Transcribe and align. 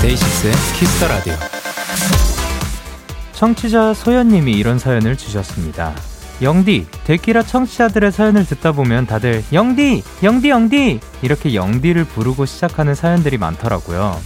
데이식스의 0.00 0.52
키스 0.78 0.97
더 0.97 1.08
라디오. 1.08 1.34
청취자 3.34 3.92
소연님이 3.92 4.52
이런 4.52 4.78
사연을 4.78 5.18
주셨습니다. 5.18 5.94
영디, 6.42 6.86
데키라 7.04 7.44
청취자들의 7.44 8.10
사연을 8.10 8.44
듣다 8.44 8.72
보면 8.72 9.06
다들 9.06 9.44
영디, 9.52 10.02
영디, 10.22 10.48
영디 10.48 11.00
이렇게 11.22 11.54
영디를 11.54 12.04
부르고 12.04 12.46
시작하는 12.46 12.94
사연들이 12.94 13.38
많더라고요. 13.38 14.18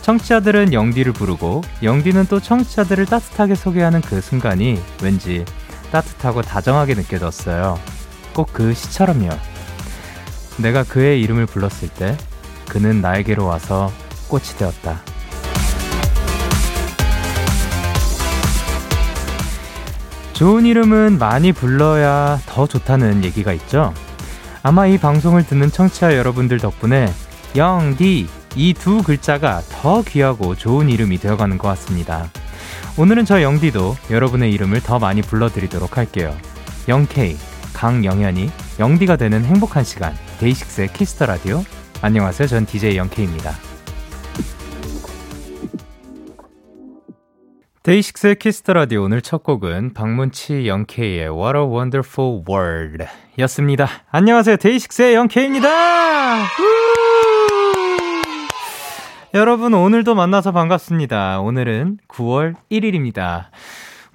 청취자들은 0.00 0.72
영디를 0.72 1.12
부르고 1.12 1.62
영디는 1.82 2.26
또 2.26 2.40
청취자들을 2.40 3.06
따뜻하게 3.06 3.54
소개하는 3.54 4.00
그 4.00 4.20
순간이 4.20 4.80
왠지 5.02 5.44
따뜻하고 5.92 6.42
다정하게 6.42 6.94
느껴졌어요. 6.94 7.78
꼭 8.32 8.52
그 8.52 8.72
시처럼요. 8.72 9.28
내가 10.56 10.84
그의 10.84 11.20
이름을 11.20 11.46
불렀을 11.46 11.88
때 11.88 12.16
그는 12.68 13.00
나에게로 13.02 13.44
와서 13.44 13.92
꽃이 14.28 14.44
되었다. 14.58 15.02
좋은 20.42 20.66
이름은 20.66 21.20
많이 21.20 21.52
불러야 21.52 22.40
더 22.46 22.66
좋다는 22.66 23.22
얘기가 23.22 23.52
있죠. 23.52 23.94
아마 24.64 24.88
이 24.88 24.98
방송을 24.98 25.46
듣는 25.46 25.70
청취자 25.70 26.16
여러분들 26.16 26.58
덕분에 26.58 27.08
영디 27.54 28.26
이 28.56 28.74
두 28.74 29.04
글자가 29.04 29.62
더 29.70 30.02
귀하고 30.02 30.56
좋은 30.56 30.88
이름이 30.88 31.18
되어가는 31.18 31.58
것 31.58 31.68
같습니다. 31.68 32.28
오늘은 32.98 33.24
저 33.24 33.40
영디도 33.40 33.96
여러분의 34.10 34.52
이름을 34.54 34.80
더 34.80 34.98
많이 34.98 35.22
불러드리도록 35.22 35.96
할게요. 35.96 36.36
영케이, 36.88 37.36
강영현이 37.72 38.50
영디가 38.80 39.14
되는 39.14 39.44
행복한 39.44 39.84
시간 39.84 40.12
데이식스의 40.40 40.92
키스 40.92 41.13
더 41.13 41.26
라디오 41.26 41.62
안녕하세요. 42.00 42.48
전 42.48 42.66
DJ 42.66 42.96
영케이입니다. 42.96 43.71
데이식스의 47.82 48.38
키스 48.38 48.60
더 48.60 48.74
라디오 48.74 49.02
오늘 49.02 49.20
첫 49.20 49.42
곡은 49.42 49.92
박문치 49.92 50.68
영케이의 50.68 51.28
What 51.30 51.58
a 51.58 51.64
Wonderful 51.64 52.44
World 52.48 53.04
였습니다. 53.38 53.88
안녕하세요. 54.12 54.56
데이식스의 54.58 55.14
영케이입니다. 55.16 56.44
여러분 59.34 59.74
오늘도 59.74 60.14
만나서 60.14 60.52
반갑습니다. 60.52 61.40
오늘은 61.40 61.98
9월 62.06 62.54
1일입니다. 62.70 63.46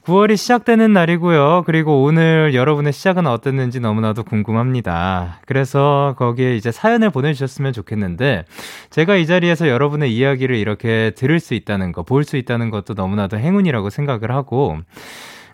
9월이 0.07 0.37
시작되는 0.37 0.93
날이고요. 0.93 1.63
그리고 1.65 2.03
오늘 2.03 2.53
여러분의 2.53 2.93
시작은 2.93 3.27
어땠는지 3.27 3.81
너무나도 3.81 4.23
궁금합니다. 4.23 5.41
그래서 5.45 6.15
거기에 6.17 6.55
이제 6.55 6.71
사연을 6.71 7.09
보내주셨으면 7.09 7.73
좋겠는데, 7.73 8.45
제가 8.89 9.17
이 9.17 9.25
자리에서 9.25 9.67
여러분의 9.67 10.15
이야기를 10.15 10.55
이렇게 10.55 11.11
들을 11.17 11.41
수 11.41 11.55
있다는 11.55 11.91
거, 11.91 12.03
볼 12.03 12.23
수 12.23 12.37
있다는 12.37 12.69
것도 12.69 12.93
너무나도 12.93 13.37
행운이라고 13.37 13.89
생각을 13.89 14.31
하고, 14.31 14.77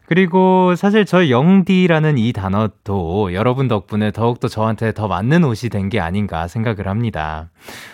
그리고 0.06 0.76
사실 0.76 1.06
저 1.06 1.30
영디라는 1.30 2.18
이 2.18 2.34
단어도 2.34 3.34
여러분 3.34 3.70
덕분에 3.70 4.12
더욱더 4.12 4.48
저한테 4.48 4.92
더 4.92 5.08
맞는 5.08 5.44
옷이 5.44 5.70
된 5.70 5.90
게 5.90 6.00
아닌가 6.00 6.48
생각을 6.48 6.88
합니다. 6.88 7.50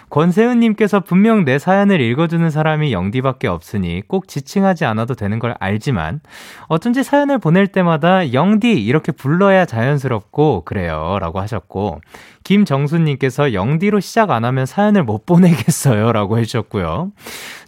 권세은님께서 0.10 1.02
분명 1.02 1.44
내 1.44 1.60
사연을 1.60 2.02
읽어주는 2.02 2.50
사람이 2.50 2.94
영디밖에 2.94 3.48
없으니 3.48 4.02
꼭 4.08 4.28
지칭하지 4.28 4.86
않아도 4.86 5.16
되는 5.16 5.38
걸 5.40 5.56
알지만 5.60 6.22
어쩐지 6.68 7.04
사연을 7.04 7.40
보낼 7.40 7.68
때마다 7.68 8.32
영디 8.34 8.72
이렇게 8.72 9.12
불러야 9.12 9.66
자연스럽고 9.66 10.64
그래요 10.66 11.18
라고 11.20 11.40
하셨고 11.40 12.02
김정수님께서 12.44 13.54
영디로 13.54 14.00
시작 14.00 14.32
안 14.32 14.46
하면 14.46 14.66
사연을 14.66 15.04
못 15.04 15.26
보내겠어요 15.26 16.12
라고 16.12 16.38
해주셨고요. 16.38 17.12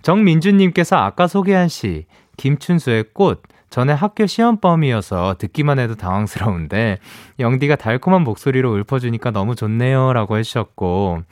정민주님께서 0.01 0.95
아까 0.95 1.27
소개한 1.27 1.67
시 1.67 2.05
김춘수의 2.37 3.05
꽃 3.13 3.43
전에 3.71 3.93
학교 3.93 4.27
시험범이어서 4.27 5.37
듣기만 5.39 5.79
해도 5.79 5.95
당황스러운데 5.95 6.99
영디가 7.39 7.77
달콤한 7.77 8.21
목소리로 8.21 8.77
읊어주니까 8.77 9.31
너무 9.31 9.55
좋네요 9.55 10.13
라고 10.13 10.37
해주셨고 10.37 11.23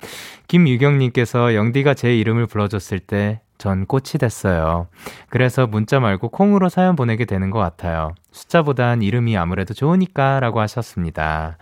김유경님께서 0.47 1.53
영디가 1.53 1.93
제 1.93 2.17
이름을 2.17 2.47
불러줬을 2.47 2.97
때 2.99 3.41
전 3.59 3.85
꽃이 3.85 4.13
됐어요. 4.19 4.87
그래서 5.29 5.67
문자 5.67 5.99
말고 5.99 6.29
콩으로 6.29 6.69
사연 6.69 6.95
보내게 6.95 7.25
되는 7.25 7.51
것 7.51 7.59
같아요. 7.59 8.15
숫자보단 8.31 9.01
이름이 9.01 9.37
아무래도 9.37 9.73
좋으니까 9.73 10.39
라고 10.39 10.61
하셨습니다. 10.61 11.57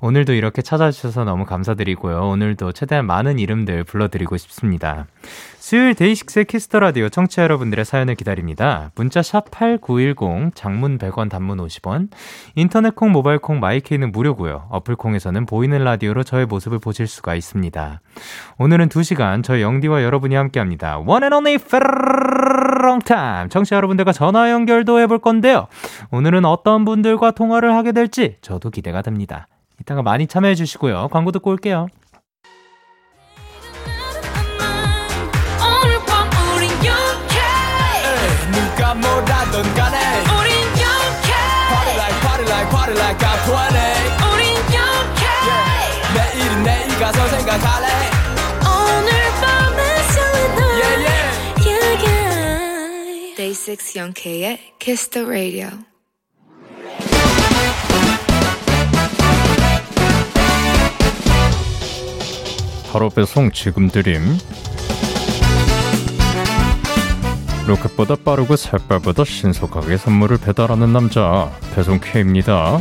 오늘도 0.00 0.32
이렇게 0.32 0.62
찾아주셔서 0.62 1.24
너무 1.24 1.44
감사드리고요. 1.44 2.28
오늘도 2.28 2.72
최대한 2.72 3.06
많은 3.06 3.38
이름들 3.38 3.84
불러드리고 3.84 4.36
싶습니다. 4.36 5.06
수요일 5.68 5.94
데이식스의 5.96 6.46
키스 6.46 6.67
더 6.67 6.80
라디오 6.80 7.10
청취자 7.10 7.42
여러분들의 7.42 7.84
사연을 7.84 8.14
기다립니다. 8.14 8.90
문자 8.94 9.20
샵 9.20 9.50
8910, 9.50 10.54
장문 10.54 10.96
100원, 10.96 11.28
단문 11.28 11.58
50원, 11.58 12.08
인터넷 12.54 12.96
콩, 12.96 13.12
모바일 13.12 13.38
콩, 13.38 13.60
마이케이는 13.60 14.10
무료고요. 14.10 14.68
어플 14.70 14.96
콩에서는 14.96 15.44
보이는 15.44 15.84
라디오로 15.84 16.22
저의 16.22 16.46
모습을 16.46 16.78
보실 16.78 17.06
수가 17.06 17.34
있습니다. 17.34 18.00
오늘은 18.56 18.88
2시간 18.88 19.44
저희 19.44 19.60
영디와 19.60 20.04
여러분이 20.04 20.34
함께합니다. 20.36 21.00
One 21.00 21.24
and 21.24 21.34
only. 21.34 21.58
청취자 23.50 23.76
여러분들과 23.76 24.12
전화 24.12 24.50
연결도 24.50 24.98
해볼 25.00 25.18
건데요. 25.18 25.66
오늘은 26.10 26.46
어떤 26.46 26.86
분들과 26.86 27.32
통화를 27.32 27.74
하게 27.74 27.92
될지 27.92 28.38
저도 28.40 28.70
기대가 28.70 29.02
됩니다. 29.02 29.46
이따가 29.82 30.00
많이 30.00 30.26
참여해 30.28 30.54
주시고요. 30.54 31.08
광고 31.08 31.30
듣고 31.30 31.50
올게요. 31.50 31.88
Like 42.94 43.20
I'm 43.24 43.38
20 43.44 43.76
우린 44.32 44.54
yeah. 44.72 45.78
내일은 46.14 46.62
내일 46.62 46.88
가서 46.98 47.28
생각할래 47.28 47.86
오늘 48.64 49.10
밤에 49.40 50.02
설레는 50.12 50.58
yeah, 50.62 50.96
yeah. 51.04 51.26
yeah, 51.66 52.04
yeah. 52.06 53.36
Day 53.36 53.52
6 53.52 53.96
영케의 53.96 54.58
Kiss 54.78 55.10
the 55.10 55.26
Radio 55.26 55.68
바로 62.90 63.10
배송 63.10 63.52
지금 63.52 63.88
드림 63.88 64.38
로켓보다 67.68 68.16
빠르고 68.24 68.56
색깔보다 68.56 69.24
신속하게 69.24 69.98
선물을 69.98 70.38
배달하는 70.38 70.92
남자 70.92 71.50
배송 71.74 72.00
K입니다 72.00 72.80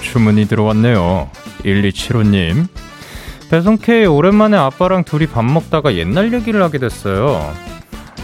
주문이 0.00 0.46
들어왔네요 0.46 1.28
1275님 1.64 2.68
배송 3.50 3.78
K 3.78 4.06
오랜만에 4.06 4.56
아빠랑 4.56 5.02
둘이 5.02 5.26
밥 5.26 5.44
먹다가 5.44 5.96
옛날 5.96 6.32
얘기를 6.32 6.62
하게 6.62 6.78
됐어요 6.78 7.52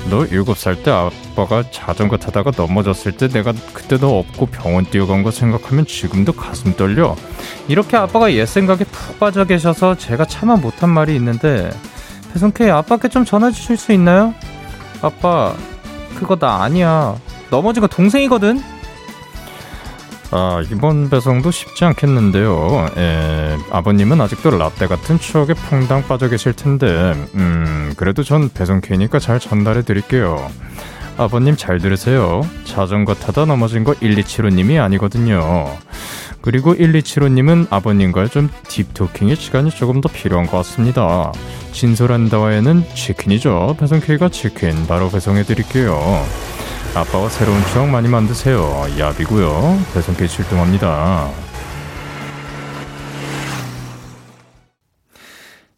너 0.09 0.21
7살 0.21 0.85
때 0.85 0.93
아빠가 0.93 1.69
자전거 1.73 2.17
타다가 2.17 2.53
넘어졌을 2.57 3.11
때 3.13 3.27
내가 3.27 3.53
그때 3.73 3.99
너 3.99 4.19
업고 4.19 4.47
병원 4.47 4.85
뛰어간 4.85 5.25
거 5.25 5.33
생각하면 5.33 5.85
지금도 5.85 6.33
가슴 6.33 6.77
떨려. 6.77 7.17
이렇게 7.67 7.97
아빠가 7.97 8.33
옛 8.33 8.47
생각에 8.47 8.85
푹 8.85 9.19
빠져 9.19 9.45
계셔서 9.45 9.97
제가 9.97 10.25
차마 10.27 10.55
못한 10.55 10.91
말이 10.91 11.17
있는데 11.17 11.71
배송K 12.33 12.71
아빠께 12.71 13.09
좀 13.09 13.25
전화 13.25 13.51
주실 13.51 13.77
수 13.77 13.93
있나요? 13.93 14.33
아빠 15.07 15.55
그거 16.19 16.37
나 16.37 16.63
아니야. 16.63 17.17
넘어진 17.51 17.81
거 17.81 17.87
동생이거든. 17.87 18.63
아, 20.33 20.61
이번 20.73 21.09
배송도 21.09 21.51
쉽지 21.51 21.85
않겠는데요. 21.85 22.89
에, 22.97 23.57
아버님은 23.71 24.21
아직도 24.21 24.51
라떼 24.59 24.89
같은 24.89 25.21
추억에 25.21 25.55
퐁당 25.55 26.09
빠져 26.09 26.29
계실 26.29 26.53
텐데, 26.53 27.13
음, 27.35 27.95
그래도 27.97 28.25
전 28.25 28.51
배송 28.53 28.81
K니까 28.81 29.21
잘 29.21 29.39
전달해 29.39 29.83
드릴게요. 29.83 30.51
아버님 31.17 31.57
잘 31.57 31.79
들으세요. 31.79 32.43
자전거 32.65 33.15
타다 33.15 33.45
넘어진 33.45 33.85
거 33.85 33.93
1275님이 33.95 34.83
아니거든요. 34.83 35.67
그리고 36.47 36.77
1275님은 36.77 37.67
아버님과 37.71 38.29
좀 38.29 38.49
딥토킹의 38.69 39.35
시간이 39.35 39.71
조금 39.71 40.01
더 40.01 40.09
필요한 40.09 40.47
것 40.47 40.57
같습니다. 40.59 41.33
진솔한 41.73 42.29
다와에는 42.29 42.85
치킨이죠. 42.95 43.77
배송 43.81 43.99
K가 43.99 44.29
치킨 44.29 44.87
바로 44.87 45.11
배송해 45.11 45.43
드릴게요. 45.43 45.99
아빠와 46.95 47.29
새로운 47.31 47.61
추억 47.73 47.89
많이 47.89 48.07
만드세요. 48.07 48.87
야비고요. 48.97 49.77
배송케 49.93 50.29
출동합니다. 50.29 51.31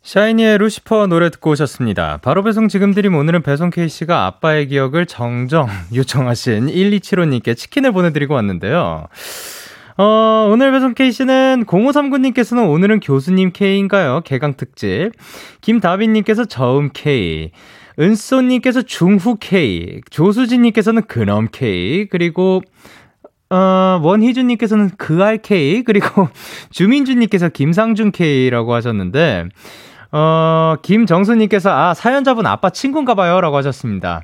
샤이니의 0.03 0.59
루시퍼 0.59 1.06
노래 1.06 1.31
듣고 1.31 1.53
오셨습니다. 1.53 2.19
바로 2.19 2.43
배송 2.43 2.69
지금 2.69 2.93
드림 2.93 3.14
오늘은 3.14 3.43
배송 3.43 3.71
K씨가 3.71 4.26
아빠의 4.26 4.69
기억을 4.69 5.06
정정 5.06 5.67
요청하신 5.94 6.67
1275님께 6.67 7.56
치킨을 7.56 7.93
보내드리고 7.93 8.35
왔는데요. 8.35 9.09
어, 10.00 10.49
오늘 10.49 10.71
배송 10.71 10.95
K씨는 10.95 11.65
0539님께서는 11.67 12.71
오늘은 12.71 13.00
교수님 13.00 13.50
K인가요? 13.50 14.21
개강 14.25 14.55
특집. 14.56 15.11
김다빈님께서 15.61 16.45
저음 16.45 16.91
K. 16.95 17.50
은쏘님께서 17.99 18.83
중후 18.83 19.39
K. 19.41 20.00
조수진님께서는 20.09 21.03
근엄 21.09 21.49
K. 21.50 22.06
그리고 22.06 22.62
어, 23.50 24.00
원희준님께서는 24.00 24.91
그알 24.99 25.39
K. 25.39 25.83
그리고 25.83 26.29
주민주님께서 26.71 27.49
김상준 27.49 28.12
K라고 28.12 28.75
하셨는데, 28.75 29.47
어, 30.12 30.77
김정수님께서, 30.81 31.73
아, 31.73 31.95
사연자분 31.95 32.47
아빠 32.47 32.71
친구인가 32.71 33.17
봐요. 33.17 33.41
라고 33.41 33.56
하셨습니다. 33.56 34.23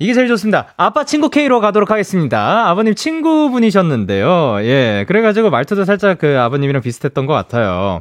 이게 0.00 0.14
제일 0.14 0.28
좋습니다. 0.28 0.72
아빠 0.78 1.04
친구 1.04 1.28
K로 1.28 1.60
가도록 1.60 1.90
하겠습니다. 1.90 2.66
아버님 2.70 2.94
친구분이셨는데요. 2.94 4.56
예. 4.62 5.04
그래가지고 5.06 5.50
말투도 5.50 5.84
살짝 5.84 6.16
그 6.16 6.40
아버님이랑 6.40 6.80
비슷했던 6.80 7.26
것 7.26 7.34
같아요. 7.34 8.00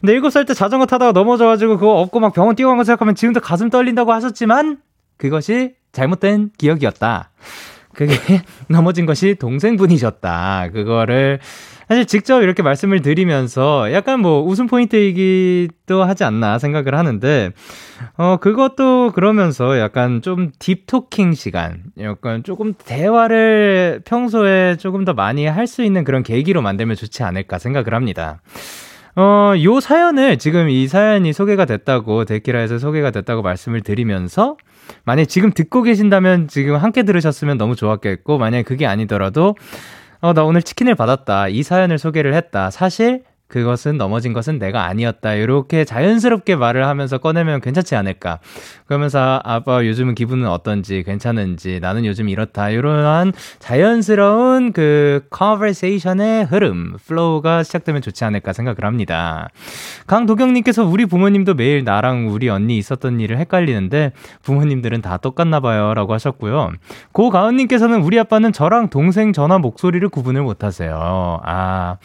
근데 0.00 0.14
7살 0.14 0.46
때 0.46 0.54
자전거 0.54 0.86
타다가 0.86 1.10
넘어져가지고 1.10 1.78
그거 1.78 1.98
없고 2.00 2.20
막 2.20 2.32
병원 2.32 2.54
뛰어간 2.54 2.76
거 2.76 2.84
생각하면 2.84 3.16
지금도 3.16 3.40
가슴 3.40 3.70
떨린다고 3.70 4.12
하셨지만 4.12 4.78
그것이 5.18 5.74
잘못된 5.90 6.50
기억이었다. 6.58 7.30
그게 7.94 8.14
넘어진 8.68 9.06
것이 9.06 9.34
동생분이셨다. 9.36 10.70
그거를 10.72 11.40
사실 11.88 12.06
직접 12.06 12.42
이렇게 12.42 12.62
말씀을 12.62 13.02
드리면서 13.02 13.92
약간 13.92 14.20
뭐 14.20 14.40
웃음 14.42 14.66
포인트이기도 14.66 16.04
하지 16.04 16.24
않나 16.24 16.58
생각을 16.58 16.94
하는데, 16.94 17.50
어, 18.16 18.38
그것도 18.40 19.12
그러면서 19.12 19.78
약간 19.78 20.22
좀 20.22 20.52
딥토킹 20.58 21.34
시간, 21.34 21.82
약간 22.00 22.42
조금 22.44 22.72
대화를 22.74 24.02
평소에 24.06 24.76
조금 24.78 25.04
더 25.04 25.12
많이 25.12 25.46
할 25.46 25.66
수 25.66 25.82
있는 25.84 26.04
그런 26.04 26.22
계기로 26.22 26.62
만들면 26.62 26.96
좋지 26.96 27.22
않을까 27.22 27.58
생각을 27.58 27.94
합니다. 27.94 28.40
어, 29.14 29.52
요 29.62 29.80
사연을 29.80 30.38
지금 30.38 30.70
이 30.70 30.88
사연이 30.88 31.32
소개가 31.34 31.66
됐다고, 31.66 32.24
데키라에서 32.24 32.78
소개가 32.78 33.10
됐다고 33.10 33.42
말씀을 33.42 33.82
드리면서, 33.82 34.56
만약 35.04 35.24
지금 35.24 35.52
듣고 35.52 35.82
계신다면 35.82 36.48
지금 36.48 36.76
함께 36.76 37.02
들으셨으면 37.02 37.58
너무 37.58 37.76
좋았겠고, 37.76 38.38
만약에 38.38 38.62
그게 38.62 38.86
아니더라도, 38.86 39.56
어, 40.20 40.32
나 40.32 40.44
오늘 40.44 40.62
치킨을 40.62 40.94
받았다. 40.94 41.48
이 41.48 41.62
사연을 41.62 41.98
소개를 41.98 42.34
했다. 42.34 42.70
사실 42.70 43.24
그것은 43.52 43.98
넘어진 43.98 44.32
것은 44.32 44.58
내가 44.58 44.86
아니었다. 44.86 45.34
이렇게 45.34 45.84
자연스럽게 45.84 46.56
말을 46.56 46.86
하면서 46.86 47.18
꺼내면 47.18 47.60
괜찮지 47.60 47.94
않을까. 47.94 48.38
그러면서 48.92 49.40
아빠 49.42 49.86
요즘은 49.86 50.14
기분은 50.14 50.46
어떤지 50.46 51.02
괜찮은지 51.02 51.80
나는 51.80 52.04
요즘 52.04 52.28
이렇다. 52.28 52.68
이러한 52.68 53.32
자연스러운 53.58 54.74
그 54.74 55.26
conversation의 55.34 56.44
흐름, 56.44 56.96
flow가 57.06 57.62
시작되면 57.62 58.02
좋지 58.02 58.26
않을까 58.26 58.52
생각을 58.52 58.84
합니다. 58.84 59.48
강도경님께서 60.06 60.84
우리 60.84 61.06
부모님도 61.06 61.54
매일 61.54 61.84
나랑 61.84 62.28
우리 62.28 62.50
언니 62.50 62.76
있었던 62.76 63.18
일을 63.18 63.38
헷갈리는데 63.38 64.12
부모님들은 64.42 65.00
다 65.00 65.16
똑같나 65.16 65.60
봐요. 65.60 65.94
라고 65.94 66.12
하셨고요. 66.12 66.72
고가은님께서는 67.12 68.02
우리 68.02 68.18
아빠는 68.18 68.52
저랑 68.52 68.90
동생 68.90 69.32
전화 69.32 69.56
목소리를 69.56 70.06
구분을 70.10 70.42
못 70.42 70.64
하세요. 70.64 71.40
아. 71.44 71.96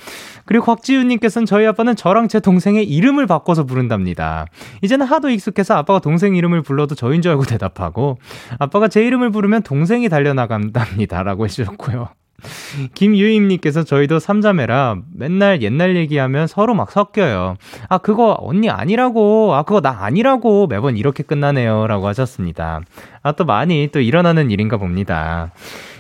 그리고 0.46 0.64
곽지윤님께서는 0.64 1.46
저희 1.46 1.66
아빠는 1.68 1.98
저랑 1.98 2.30
제 2.30 2.40
동생의 2.40 2.86
이름을 2.86 3.28
바꿔서 3.28 3.66
부른답니다. 3.66 4.46
이제는 4.82 5.06
하도 5.06 5.30
익숙해서 5.30 5.76
아빠가 5.76 6.00
동생 6.00 6.38
이름을 6.38 6.62
불러 6.62 6.77
도 6.86 6.96
저인 6.96 7.22
줄 7.22 7.32
알고 7.32 7.46
대답하고 7.46 8.20
아빠가 8.60 8.88
제 8.88 9.06
이름을 9.06 9.32
부르면 9.32 9.64
동생이 9.64 10.10
달려나간답니다. 10.10 11.24
라고 11.24 11.46
해주셨고요. 11.46 12.10
김유임님께서 12.94 13.84
저희도 13.84 14.20
삼자매라 14.20 14.98
맨날 15.14 15.62
옛날 15.62 15.96
얘기하면 15.96 16.48
서로 16.48 16.76
막 16.76 16.92
섞여요. 16.92 17.56
아, 17.90 17.98
그거 17.98 18.38
언니 18.40 18.70
아니라고. 18.70 19.56
아, 19.56 19.64
그거 19.64 19.82
나 19.82 20.04
아니라고. 20.04 20.68
매번 20.68 20.98
이렇게 20.98 21.24
끝나네요. 21.24 21.88
라고 21.88 22.08
하셨습니다. 22.08 22.82
아, 23.24 23.32
또 23.32 23.46
많이 23.46 23.90
또 23.92 24.00
일어나는 24.00 24.52
일인가 24.52 24.78
봅니다. 24.78 25.52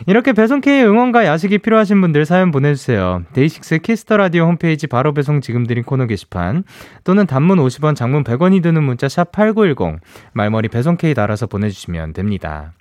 이렇게 0.05 0.33
배송K의 0.33 0.85
응원과 0.85 1.25
야식이 1.25 1.57
필요하신 1.59 2.01
분들 2.01 2.25
사연 2.25 2.51
보내주세요. 2.51 3.23
데이식스 3.33 3.79
키스 3.79 4.03
더 4.03 4.17
라디오 4.17 4.45
홈페이지 4.45 4.87
바로 4.87 5.13
배송 5.13 5.41
지금 5.41 5.65
드린 5.65 5.83
코너 5.83 6.05
게시판 6.05 6.63
또는 7.03 7.25
단문 7.25 7.57
50원, 7.57 7.95
장문 7.95 8.23
100원이 8.23 8.61
드는 8.61 8.83
문자 8.83 9.09
샵 9.09 9.31
8910 9.31 9.99
말머리 10.33 10.69
배송K 10.69 11.13
달아서 11.15 11.47
보내주시면 11.47 12.13
됩니다. 12.13 12.73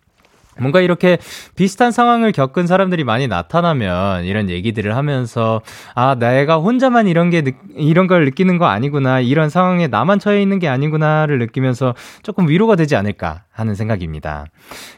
뭔가 0.59 0.81
이렇게 0.81 1.19
비슷한 1.55 1.91
상황을 1.93 2.33
겪은 2.33 2.67
사람들이 2.67 3.05
많이 3.05 3.29
나타나면 3.29 4.25
이런 4.25 4.49
얘기들을 4.51 4.97
하면서 4.97 5.63
아 5.95 6.15
내가 6.15 6.57
혼자만 6.57 7.09
이런 7.09 7.31
게 7.31 7.43
이런 7.77 8.07
걸 8.07 8.25
느끼는 8.25 8.59
거 8.59 8.67
아니구나 8.67 9.21
이런 9.21 9.49
상황에 9.49 9.87
나만 9.87 10.19
처해 10.19 10.41
있는 10.41 10.59
게 10.59 10.69
아니구나를 10.69 11.39
느끼면서 11.39 11.95
조금 12.23 12.49
위로가 12.49 12.77
되지 12.77 12.97
않을까 12.97 13.45
하는 13.51 13.75
생각입니다. 13.75 14.47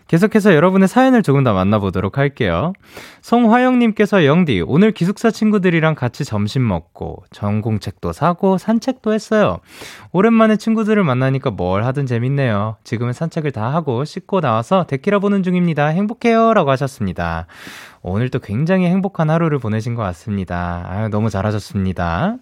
계속해서 0.08 0.54
여러분의 0.54 0.88
사연을 0.88 1.22
조금 1.22 1.44
더 1.44 1.52
만나보도록 1.52 2.16
할게요. 2.18 2.72
송화영님께서 3.20 4.24
영디 4.24 4.64
오늘 4.66 4.90
기숙사 4.90 5.30
친구들이랑 5.30 5.94
같이 5.94 6.24
점심 6.24 6.66
먹고 6.66 7.24
전공책도 7.30 8.12
사고 8.12 8.56
산책도 8.58 9.12
했어요. 9.12 9.58
오랜만에 10.12 10.56
친구들을 10.56 11.04
만나니까 11.04 11.50
뭘 11.50 11.84
하든 11.84 12.06
재밌네요. 12.06 12.76
지금은 12.84 13.12
산책을 13.12 13.52
다 13.52 13.72
하고 13.72 14.04
씻고 14.04 14.40
나와서 14.40 14.84
데키라 14.88 15.18
보는 15.18 15.42
중입니다. 15.42 15.88
행복해요. 15.88 16.54
라고 16.54 16.70
하셨습니다. 16.70 17.46
오늘 18.00 18.30
또 18.30 18.38
굉장히 18.38 18.86
행복한 18.86 19.28
하루를 19.28 19.58
보내신 19.58 19.94
것 19.94 20.02
같습니다. 20.02 20.86
아유, 20.88 21.08
너무 21.08 21.28
잘하셨습니다. 21.28 22.36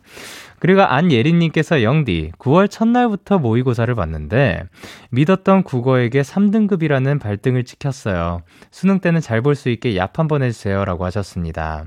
그리고 0.58 0.82
안예린님께서 0.82 1.82
영디, 1.82 2.32
9월 2.38 2.70
첫날부터 2.70 3.38
모의고사를 3.38 3.94
봤는데, 3.94 4.64
믿었던 5.10 5.62
국어에게 5.62 6.22
3등급이라는 6.22 7.20
발등을 7.20 7.64
찍혔어요. 7.64 8.42
수능 8.70 9.00
때는 9.00 9.20
잘 9.20 9.42
볼 9.42 9.54
수 9.54 9.68
있게 9.68 9.94
얍 9.94 10.16
한번 10.16 10.42
해주세요. 10.42 10.84
라고 10.84 11.04
하셨습니다. 11.04 11.84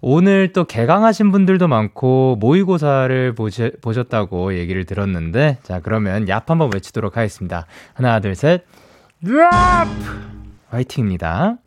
오늘 0.00 0.52
또 0.52 0.64
개강하신 0.64 1.30
분들도 1.30 1.68
많고 1.68 2.36
모의고사를 2.40 3.34
보시, 3.36 3.70
보셨다고 3.80 4.58
얘기를 4.58 4.84
들었는데 4.84 5.58
자 5.62 5.78
그러면 5.80 6.26
얍 6.26 6.48
한번 6.48 6.70
외치도록 6.74 7.16
하겠습니다. 7.16 7.66
하나 7.94 8.18
둘셋 8.18 8.64
얍! 9.24 9.86
화이팅입니다. 10.70 11.58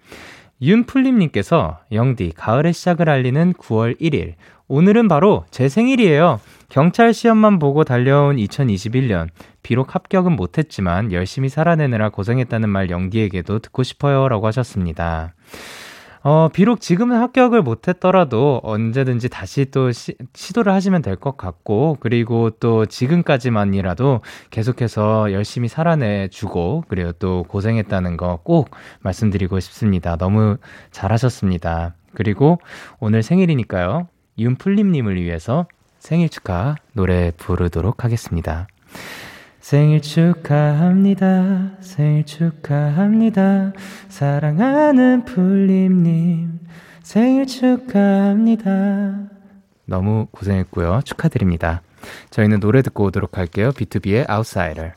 윤풀림님께서 0.65 1.77
영디 1.91 2.33
가을의 2.35 2.73
시작을 2.73 3.07
알리는 3.07 3.53
9월 3.53 4.01
1일 4.01 4.33
오늘은 4.67 5.07
바로 5.07 5.45
제 5.51 5.69
생일이에요. 5.69 6.39
경찰 6.69 7.13
시험만 7.13 7.59
보고 7.59 7.83
달려온 7.83 8.37
2021년 8.37 9.29
비록 9.61 9.93
합격은 9.93 10.35
못했지만 10.35 11.11
열심히 11.11 11.49
살아내느라 11.49 12.09
고생했다는 12.09 12.67
말 12.67 12.89
영디에게도 12.89 13.59
듣고 13.59 13.83
싶어요라고 13.83 14.47
하셨습니다. 14.47 15.35
어, 16.27 16.49
비록 16.51 16.81
지금은 16.81 17.19
합격을 17.19 17.61
못했더라도 17.61 18.59
언제든지 18.63 19.29
다시 19.29 19.65
또 19.69 19.91
시, 19.91 20.15
도를 20.55 20.73
하시면 20.73 21.03
될 21.03 21.15
것 21.17 21.37
같고, 21.37 21.97
그리고 21.99 22.49
또 22.49 22.87
지금까지만이라도 22.87 24.21
계속해서 24.49 25.31
열심히 25.33 25.67
살아내주고, 25.67 26.85
그리고 26.87 27.11
또 27.13 27.43
고생했다는 27.47 28.17
거 28.17 28.39
꼭 28.43 28.71
말씀드리고 29.01 29.59
싶습니다. 29.59 30.15
너무 30.17 30.57
잘하셨습니다. 30.91 31.93
그리고 32.15 32.59
오늘 32.99 33.21
생일이니까요. 33.21 34.07
윤풀림님을 34.39 35.21
위해서 35.21 35.67
생일 35.99 36.29
축하 36.29 36.75
노래 36.93 37.31
부르도록 37.37 38.03
하겠습니다. 38.03 38.67
생일 39.65 39.99
축하합니다. 39.99 41.71
생일 41.79 42.23
축하합니다. 42.23 43.73
사랑하는 44.09 45.25
풀림님. 45.25 46.59
생일 47.01 47.47
축하합니다. 47.47 49.21
너무 49.85 50.27
고생했고요. 50.29 51.01
축하드립니다. 51.03 51.81
저희는 52.29 52.59
노래 52.59 52.83
듣고 52.83 53.05
오도록 53.05 53.39
할게요. 53.39 53.71
BTOB의 53.71 54.29
Outsider. 54.29 54.91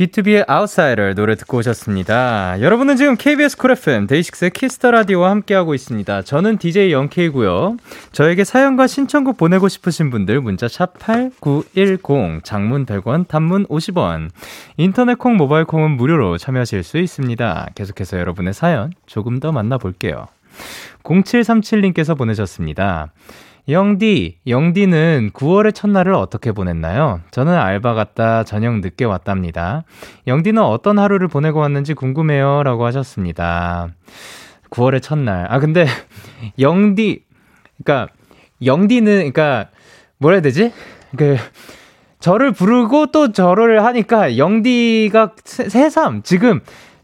BTOB의 0.00 0.48
Outsider 0.48 1.14
노래 1.14 1.34
듣고 1.34 1.58
오셨습니다. 1.58 2.62
여러분은 2.62 2.96
지금 2.96 3.16
KBS 3.18 3.58
쿨 3.58 3.72
FM 3.72 4.06
데이식스의 4.06 4.50
키스 4.52 4.77
더 4.77 4.92
라디오와 4.92 5.28
함께하고 5.28 5.74
있습니다. 5.74 6.22
저는 6.22 6.56
DJ 6.56 6.90
영케이고요. 6.90 7.76
저에게 8.12 8.44
사연과 8.44 8.86
신청곡 8.86 9.36
보내고 9.36 9.68
싶으신 9.68 10.08
분들 10.08 10.40
문자 10.40 10.68
샵 10.68 10.98
#8910 10.98 12.44
장문 12.44 12.86
100원, 12.86 13.28
단문 13.28 13.66
50원. 13.66 14.30
인터넷 14.78 15.18
콩, 15.18 15.36
모바일 15.36 15.66
콩은 15.66 15.90
무료로 15.90 16.38
참여하실 16.38 16.82
수 16.82 16.96
있습니다. 16.96 17.68
계속해서 17.74 18.18
여러분의 18.18 18.54
사연 18.54 18.94
조금 19.04 19.38
더 19.38 19.52
만나볼게요. 19.52 20.28
0737님께서 21.02 22.16
보내셨습니다. 22.16 23.12
영디, 23.70 24.38
영디는 24.48 25.30
9월의 25.32 25.74
첫날을 25.74 26.12
어떻게 26.14 26.50
보냈나요? 26.50 27.20
저는 27.30 27.54
알바 27.54 27.94
갔다 27.94 28.42
저녁 28.42 28.80
늦게 28.80 29.04
왔답니다. 29.04 29.84
영디는 30.26 30.60
어떤 30.62 30.98
하루를 30.98 31.28
보내고 31.28 31.60
왔는지 31.60 31.94
궁금해요. 31.94 32.64
라고 32.64 32.84
하셨습니다. 32.86 33.88
9월의 34.70 35.02
첫날. 35.02 35.46
아, 35.48 35.60
근데, 35.60 35.86
영디, 36.58 37.22
그니까, 37.76 38.08
영디는, 38.64 39.18
그니까, 39.20 39.68
뭐라 40.18 40.36
해야 40.36 40.42
되지? 40.42 40.72
그, 41.16 41.36
저를 42.18 42.52
부르고 42.52 43.06
또 43.06 43.32
저를 43.32 43.84
하니까 43.84 44.36
영디가 44.36 45.32
새삼, 45.44 46.22
지금, 46.22 46.60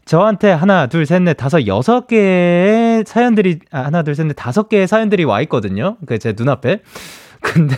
저한테 0.07 0.51
하나, 0.51 0.87
둘, 0.87 1.05
셋, 1.05 1.21
넷, 1.21 1.33
다섯, 1.35 1.67
여섯 1.67 2.07
개의 2.07 3.03
사연들이, 3.05 3.59
아, 3.71 3.81
하나, 3.81 4.01
둘, 4.03 4.15
셋, 4.15 4.25
넷, 4.25 4.33
다섯 4.33 4.69
개의 4.69 4.87
사연들이 4.87 5.23
와 5.25 5.41
있거든요. 5.41 5.97
그 6.05 6.17
제 6.17 6.33
눈앞에. 6.35 6.79
근데 7.41 7.75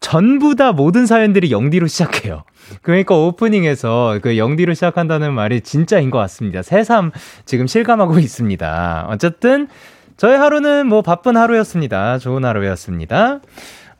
전부 0.00 0.54
다 0.56 0.72
모든 0.72 1.06
사연들이 1.06 1.50
영디로 1.50 1.86
시작해요. 1.86 2.42
그러니까 2.82 3.14
오프닝에서 3.16 4.18
그 4.22 4.36
영디로 4.36 4.74
시작한다는 4.74 5.32
말이 5.32 5.60
진짜인 5.60 6.10
것 6.10 6.18
같습니다. 6.18 6.62
새삼 6.62 7.12
지금 7.44 7.66
실감하고 7.66 8.18
있습니다. 8.18 9.06
어쨌든 9.08 9.68
저의 10.16 10.38
하루는 10.38 10.86
뭐 10.86 11.02
바쁜 11.02 11.36
하루였습니다. 11.36 12.18
좋은 12.18 12.44
하루였습니다. 12.44 13.40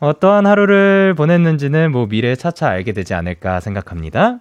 어떠한 0.00 0.47
하루를 0.47 1.14
보냈는지는 1.14 1.92
뭐 1.92 2.07
미래에 2.07 2.35
차차 2.35 2.69
알게 2.69 2.92
되지 2.92 3.14
않을까 3.14 3.61
생각합니다. 3.61 4.38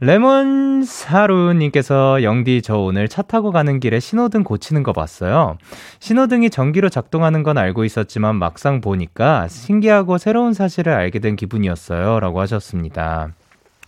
레몬 0.00 0.82
사루님께서 0.84 2.22
영디 2.22 2.62
저 2.62 2.78
오늘 2.78 3.08
차 3.08 3.22
타고 3.22 3.52
가는 3.52 3.78
길에 3.80 4.00
신호등 4.00 4.42
고치는 4.44 4.82
거 4.82 4.92
봤어요. 4.92 5.58
신호등이 6.00 6.50
전기로 6.50 6.88
작동하는 6.88 7.42
건 7.42 7.58
알고 7.58 7.84
있었지만 7.84 8.36
막상 8.36 8.80
보니까 8.80 9.48
신기하고 9.48 10.18
새로운 10.18 10.54
사실을 10.54 10.92
알게 10.92 11.18
된 11.18 11.36
기분이었어요. 11.36 12.18
라고 12.20 12.40
하셨습니다. 12.40 13.28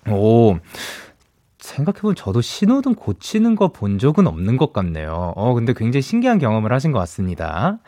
오, 0.09 0.59
생각해보면 1.59 2.15
저도 2.15 2.43
신호등 2.43 2.95
고치는 2.95 3.57
거 3.57 3.69
본 3.69 3.99
적은 3.99 4.27
없는 4.27 4.57
것 4.57 4.73
같네요. 4.73 5.33
어, 5.35 5.55
근데 5.55 5.73
굉장히 5.73 6.03
신기한 6.03 6.39
경험을 6.39 6.73
하신 6.73 6.93
것 6.93 6.99
같습니다. 7.01 7.79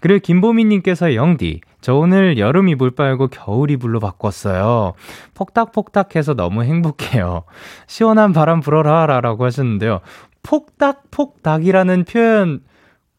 그리고 0.00 0.20
김보미님께서 0.20 1.14
영디, 1.14 1.60
저 1.86 1.94
오늘 1.94 2.36
여름 2.36 2.68
이불 2.68 2.90
빨고 2.90 3.28
겨울 3.28 3.70
이불로 3.70 4.00
바꿨어요. 4.00 4.94
폭닥폭닥해서 5.34 6.34
너무 6.34 6.64
행복해요. 6.64 7.44
시원한 7.86 8.32
바람 8.32 8.58
불어라 8.58 9.20
라고 9.20 9.44
하셨는데요. 9.44 10.00
폭닥폭닥이라는 10.42 12.04
표현 12.06 12.64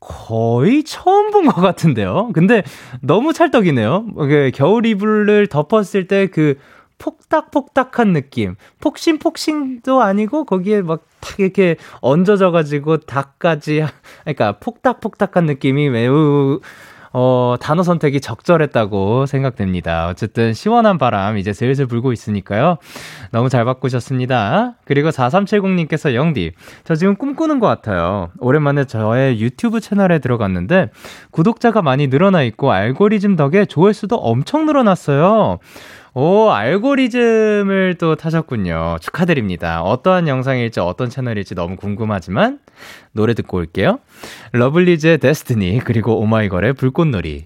거의 0.02 0.84
처음 0.84 1.32
본 1.32 1.46
것 1.46 1.62
같은데요. 1.62 2.32
근데 2.34 2.62
너무 3.00 3.32
찰떡이네요. 3.32 4.08
그 4.18 4.52
겨울 4.54 4.86
이불을 4.86 5.48
덮었을 5.48 6.10
때그 6.10 6.56
폭닥폭닥한 6.98 8.12
느낌. 8.12 8.56
폭신폭신도 8.82 10.02
아니고 10.02 10.44
거기에 10.44 10.82
막 10.82 11.08
탁 11.28 11.40
이렇게 11.40 11.76
얹어져 12.02 12.52
가지고 12.52 12.98
닭까지 12.98 13.86
그러니까 14.24 14.54
폭닥폭닥한 14.60 15.46
느낌이 15.46 15.90
매우 15.90 16.60
어, 17.20 17.56
단어 17.60 17.82
선택이 17.82 18.22
적절했다고 18.22 19.26
생각됩니다. 19.26 20.08
어쨌든 20.08 20.54
시원한 20.54 21.00
바람 21.00 21.40
이제 21.40 21.52
슬슬 21.52 21.88
불고 21.88 22.12
있으니까요. 22.12 22.78
너무 23.32 23.50
잘 23.50 23.66
바꾸셨습니다. 23.66 24.76
그리고 24.86 25.10
4370님께서 25.10 26.14
영디, 26.14 26.52
저 26.84 26.94
지금 26.94 27.16
꿈꾸는 27.16 27.60
것 27.60 27.66
같아요. 27.66 28.30
오랜만에 28.38 28.86
저의 28.86 29.40
유튜브 29.40 29.80
채널에 29.80 30.20
들어갔는데 30.20 30.92
구독자가 31.32 31.82
많이 31.82 32.06
늘어나 32.06 32.44
있고 32.44 32.72
알고리즘 32.72 33.36
덕에 33.36 33.66
조회수도 33.66 34.18
엄청 34.18 34.68
늘어났어요. 34.68 35.58
오, 36.20 36.50
알고리즘을 36.50 37.98
또 38.00 38.16
타셨군요. 38.16 38.98
축하드립니다. 39.02 39.84
어떠한 39.84 40.28
영상일지 40.28 40.80
어떤 40.80 41.12
채널일지 41.12 41.54
너무 41.54 41.76
궁금하지만 41.76 42.58
노래 43.12 43.36
듣고 43.36 43.58
올게요. 43.58 44.00
러블리즈의 44.52 45.20
데스티니 45.20 45.82
그리고 45.84 46.20
오마이걸의 46.20 46.74
불꽃놀이. 46.74 47.46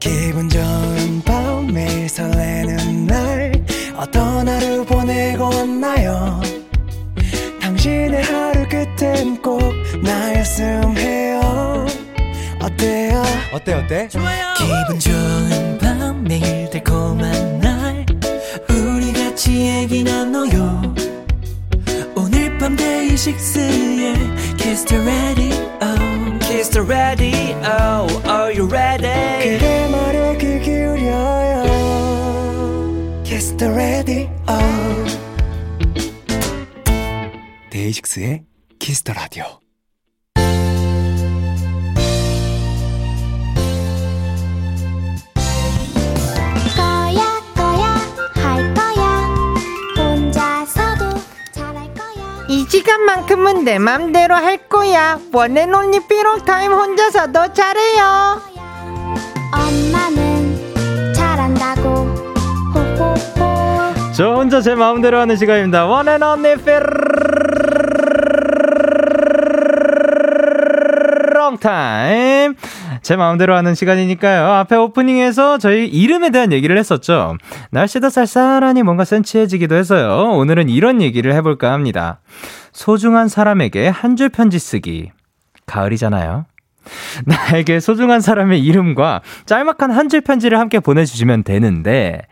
기분 0.00 0.48
좋은 0.48 1.20
밤 1.26 1.66
매일 1.74 2.08
설레는 2.08 3.06
날 3.06 3.52
어떤 3.94 4.48
하루 4.48 4.86
보내고 4.86 5.44
왔나요? 5.44 6.40
당신의 7.60 8.22
하루 8.22 8.66
끝엔 8.66 9.42
꼭 9.42 9.60
나였음 10.02 10.96
해요. 10.96 11.84
어때요? 12.62 13.22
어때 13.52 13.74
어때? 13.74 14.08
좋아요. 14.08 14.54
기분 14.56 14.98
좋은 14.98 15.78
밤 15.78 15.87
매일 16.28 16.68
달콤한 16.68 17.60
날 17.60 18.04
우리 18.68 19.12
같이 19.14 19.66
얘기 19.66 20.04
나눠요. 20.04 20.94
오늘 22.14 22.58
밤 22.58 22.76
데이식스의 22.76 24.14
Kiss 24.58 24.84
the 24.84 25.02
Radio 25.02 25.56
Kiss 26.40 26.70
the 26.70 26.86
Radio 26.86 27.34
Are 28.26 28.52
you 28.54 28.68
ready? 28.68 29.58
그대 29.58 29.88
말에 29.88 30.36
귀 30.38 30.60
기울여요 30.60 31.62
Kiss 33.24 33.56
the 33.56 33.72
Radio 33.72 34.28
데이식스의 37.70 38.42
Kiss 38.78 39.02
the 39.02 39.18
Radio 39.18 39.67
시간만큼은 52.68 53.64
내 53.64 53.78
맘대로 53.78 54.34
할 54.34 54.58
거야. 54.68 55.18
One 55.32 55.52
and 55.52 55.73
Only 55.73 56.00
삐롱타임 56.06 56.70
혼자서도 56.72 57.54
잘해요. 57.54 58.42
엄마는 59.52 61.14
잘한다고. 61.14 61.88
호호호. 62.74 64.12
저 64.14 64.34
혼자 64.34 64.60
제 64.60 64.74
마음대로 64.74 65.18
하는 65.18 65.36
시간입니다. 65.36 65.86
One 65.86 66.07
and 66.07 66.28
Only 66.28 66.56
삐롱타임. 71.32 72.54
제 73.02 73.16
마음대로 73.16 73.54
하는 73.54 73.74
시간이니까요. 73.74 74.46
앞에 74.46 74.76
오프닝에서 74.76 75.58
저희 75.58 75.86
이름에 75.86 76.30
대한 76.30 76.52
얘기를 76.52 76.76
했었죠. 76.78 77.36
날씨도 77.70 78.10
쌀쌀하니 78.10 78.82
뭔가 78.82 79.04
센치해지기도 79.04 79.74
해서요. 79.74 80.32
오늘은 80.36 80.68
이런 80.68 81.00
얘기를 81.02 81.32
해볼까 81.34 81.72
합니다. 81.72 82.20
소중한 82.72 83.28
사람에게 83.28 83.88
한 83.88 84.16
줄 84.16 84.28
편지 84.28 84.58
쓰기. 84.58 85.10
가을이잖아요. 85.66 86.46
나에게 87.26 87.80
소중한 87.80 88.20
사람의 88.20 88.64
이름과 88.64 89.20
짤막한 89.46 89.90
한 89.90 90.08
줄 90.08 90.22
편지를 90.22 90.58
함께 90.58 90.80
보내주시면 90.80 91.44
되는데, 91.44 92.22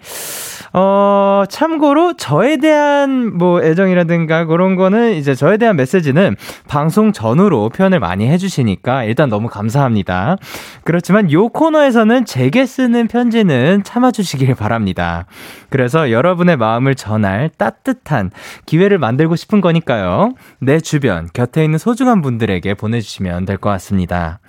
어, 0.78 1.44
참고로 1.48 2.18
저에 2.18 2.58
대한 2.58 3.34
뭐 3.38 3.62
애정이라든가 3.62 4.44
그런 4.44 4.76
거는 4.76 5.14
이제 5.14 5.34
저에 5.34 5.56
대한 5.56 5.74
메시지는 5.74 6.36
방송 6.68 7.12
전후로 7.12 7.70
표현을 7.70 7.98
많이 7.98 8.28
해주시니까 8.28 9.04
일단 9.04 9.30
너무 9.30 9.48
감사합니다. 9.48 10.36
그렇지만 10.84 11.32
요 11.32 11.48
코너에서는 11.48 12.26
제게 12.26 12.66
쓰는 12.66 13.08
편지는 13.08 13.84
참아주시길 13.84 14.54
바랍니다. 14.54 15.24
그래서 15.70 16.10
여러분의 16.10 16.58
마음을 16.58 16.94
전할 16.94 17.48
따뜻한 17.56 18.30
기회를 18.66 18.98
만들고 18.98 19.34
싶은 19.34 19.62
거니까요. 19.62 20.34
내 20.60 20.78
주변, 20.78 21.30
곁에 21.32 21.64
있는 21.64 21.78
소중한 21.78 22.20
분들에게 22.20 22.74
보내주시면 22.74 23.46
될 23.46 23.56
것 23.56 23.70
같습니다. 23.70 24.40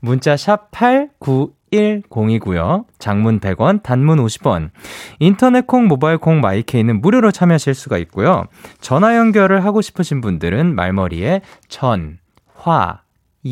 문자 0.00 0.36
샵 0.36 0.70
89, 0.72 1.52
10이고요. 1.72 2.84
장문 2.98 3.40
100원, 3.40 3.82
단문 3.82 4.18
50원. 4.18 4.70
인터넷 5.18 5.66
콩, 5.66 5.86
모바일 5.86 6.18
콩, 6.18 6.40
마이케이는 6.40 7.00
무료로 7.00 7.30
참여하실 7.30 7.74
수가 7.74 7.98
있고요. 7.98 8.44
전화 8.80 9.16
연결을 9.16 9.64
하고 9.64 9.80
싶으신 9.80 10.20
분들은 10.20 10.74
말머리에 10.74 11.42
전, 11.68 12.18
화, 12.54 13.00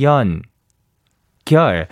연, 0.01 0.43
결 1.45 1.89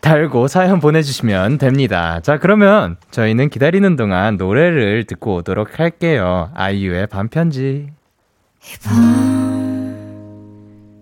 달고 0.00 0.48
사연 0.48 0.80
보내주시면 0.80 1.58
됩니다. 1.58 2.20
자, 2.20 2.38
그러면 2.38 2.96
저희는 3.10 3.50
기다리는 3.50 3.96
동안 3.96 4.36
노래를 4.36 5.04
듣고 5.04 5.36
오도록 5.36 5.78
할게요. 5.78 6.50
아이유의 6.54 7.08
반편지. 7.08 7.90
이밤 8.62 10.14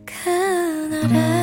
그날의 0.04 1.41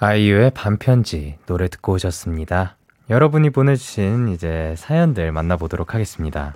아이유의 0.00 0.52
반편지 0.52 1.38
노래 1.46 1.66
듣고 1.66 1.94
오셨습니다. 1.94 2.76
여러분이 3.10 3.50
보내주신 3.50 4.28
이제 4.28 4.74
사연들 4.76 5.32
만나보도록 5.32 5.92
하겠습니다. 5.92 6.54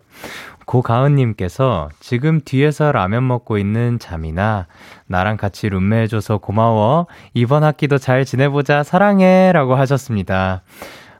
고가은님께서 0.64 1.88
지금 1.98 2.40
뒤에서 2.44 2.92
라면 2.92 3.26
먹고 3.26 3.58
있는 3.58 3.98
잠이나 3.98 4.68
나랑 5.08 5.38
같이 5.38 5.68
룸메 5.68 6.02
해줘서 6.02 6.38
고마워. 6.38 7.08
이번 7.34 7.64
학기도 7.64 7.98
잘 7.98 8.24
지내보자. 8.24 8.84
사랑해. 8.84 9.50
라고 9.52 9.74
하셨습니다. 9.74 10.62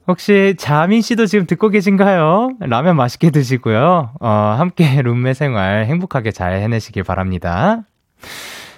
혹시 0.07 0.55
자민 0.59 1.03
씨도 1.03 1.27
지금 1.27 1.47
듣고 1.47 1.71
계신가요? 1.71 2.51
라면 2.61 2.95
맛있게 2.95 3.31
드시고요. 3.31 4.13
어, 4.21 4.29
함께 4.29 5.03
룸메 5.03 5.35
생활 5.35 5.87
행복하게 5.87 6.31
잘 6.31 6.55
해내시길 6.55 7.03
바랍니다. 7.03 7.83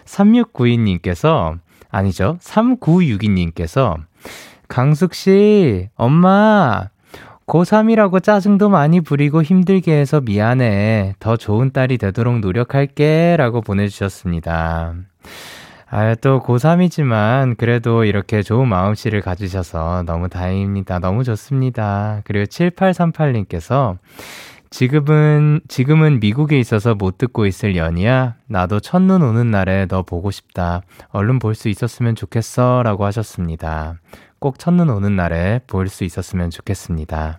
3692님께서 0.07 1.59
아니죠. 1.95 2.39
3962님께서 2.41 3.97
강숙 4.69 5.15
씨, 5.15 5.89
엄마, 5.95 6.89
고3이라고 7.47 8.23
짜증도 8.23 8.69
많이 8.69 9.01
부리고 9.01 9.43
힘들게 9.43 9.93
해서 9.93 10.21
미안해. 10.21 11.15
더 11.21 11.37
좋은 11.37 11.73
딸이 11.73 11.99
되도록 11.99 12.41
노력할게. 12.41 13.37
라고 13.39 13.61
보내주셨습니다. 13.61 14.95
아, 15.91 16.15
또 16.17 16.43
고3이지만 16.43 17.57
그래도 17.57 18.05
이렇게 18.05 18.43
좋은 18.43 18.67
마음씨를 18.67 19.21
가지셔서 19.21 20.03
너무 20.07 20.29
다행입니다. 20.29 20.99
너무 20.99 21.23
좋습니다. 21.23 22.23
그리고 22.25 22.47
7838님께서 22.47 23.99
지금은, 24.75 25.61
지금은 25.69 26.19
미국에 26.19 26.59
있어서 26.59 26.97
못 26.97 27.17
듣고 27.17 27.47
있을 27.47 27.77
연이야. 27.77 28.35
나도 28.49 28.81
첫눈 28.81 29.23
오는 29.23 29.53
날에 29.53 29.87
너 29.87 30.03
보고 30.03 30.33
싶다. 30.33 30.83
얼른 31.11 31.39
볼 31.39 31.55
수 31.55 31.69
있었으면 31.69 32.17
좋겠어. 32.17 32.83
라고 32.83 33.05
하셨습니다. 33.05 34.01
꼭 34.41 34.59
첫눈 34.59 34.91
오는 34.91 35.15
날에 35.15 35.61
볼 35.69 35.89
수 35.89 36.03
있었으면 36.03 36.51
좋겠습니다. 36.51 37.39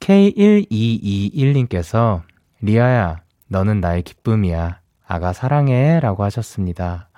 K1221님께서 0.00 2.20
리아야, 2.60 3.22
너는 3.48 3.80
나의 3.80 4.02
기쁨이야. 4.02 4.80
아가 5.08 5.32
사랑해. 5.32 6.00
라고 6.00 6.22
하셨습니다. 6.24 7.08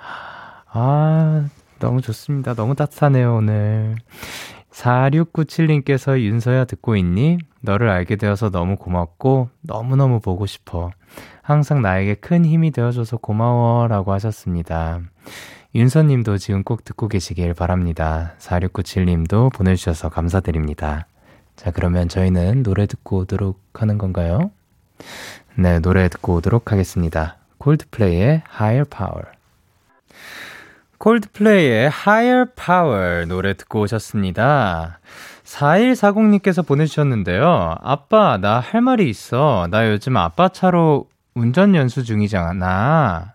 아, 0.71 1.45
너무 1.81 2.03
좋습니다. 2.03 2.55
너무 2.55 2.77
따뜻하네요, 2.77 3.35
오늘. 3.35 3.97
4697님께서 4.79 6.21
윤서야 6.21 6.65
듣고 6.65 6.97
있니? 6.97 7.39
너를 7.61 7.89
알게 7.89 8.17
되어서 8.17 8.51
너무 8.51 8.77
고맙고 8.77 9.51
너무너무 9.61 10.21
보고 10.21 10.47
싶어. 10.47 10.91
항상 11.43 11.83
나에게 11.83 12.15
큰 12.15 12.45
힘이 12.45 12.71
되어줘서 12.71 13.17
고마워 13.17 13.89
라고 13.89 14.13
하셨습니다. 14.13 15.01
윤서님도 15.75 16.39
지금 16.39 16.63
꼭 16.63 16.85
듣고 16.85 17.09
계시길 17.09 17.55
바랍니다. 17.55 18.35
4697님도 18.39 19.53
보내주셔서 19.53 20.09
감사드립니다. 20.09 21.07
자, 21.57 21.71
그러면 21.73 22.09
저희는 22.09 22.63
노래 22.63 22.87
듣고 22.87 23.19
오도록 23.19 23.61
하는 23.75 23.99
건가요? 23.99 24.51
네, 25.57 25.81
노래 25.81 26.09
듣고 26.09 26.37
오도록 26.37 26.71
하겠습니다. 26.71 27.37
콜드플레이의 27.59 28.43
Higher 28.49 28.85
Power. 28.89 29.38
콜드플레이의 30.99 31.91
Higher 31.93 32.47
Power 32.55 33.27
노래 33.29 33.55
듣고 33.55 33.81
오셨습니다. 33.83 34.99
4140님께서 35.45 36.67
보내주셨는데요. 36.67 37.77
아빠, 37.83 38.37
나 38.39 38.61
할 38.61 38.81
말이 38.81 39.09
있어. 39.09 39.69
나 39.71 39.89
요즘 39.91 40.17
아빠 40.17 40.49
차로 40.49 41.09
운전 41.35 41.75
연수 41.75 42.05
중이잖아. 42.05 43.35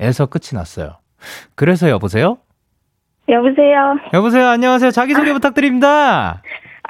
에서 0.00 0.26
끝이 0.26 0.50
났어요. 0.54 0.98
그래서 1.54 1.88
여보세요? 1.90 2.38
여보세요? 3.28 3.96
여보세요? 4.12 4.46
안녕하세요. 4.48 4.90
자기소개 4.90 5.30
아. 5.30 5.34
부탁드립니다. 5.34 6.42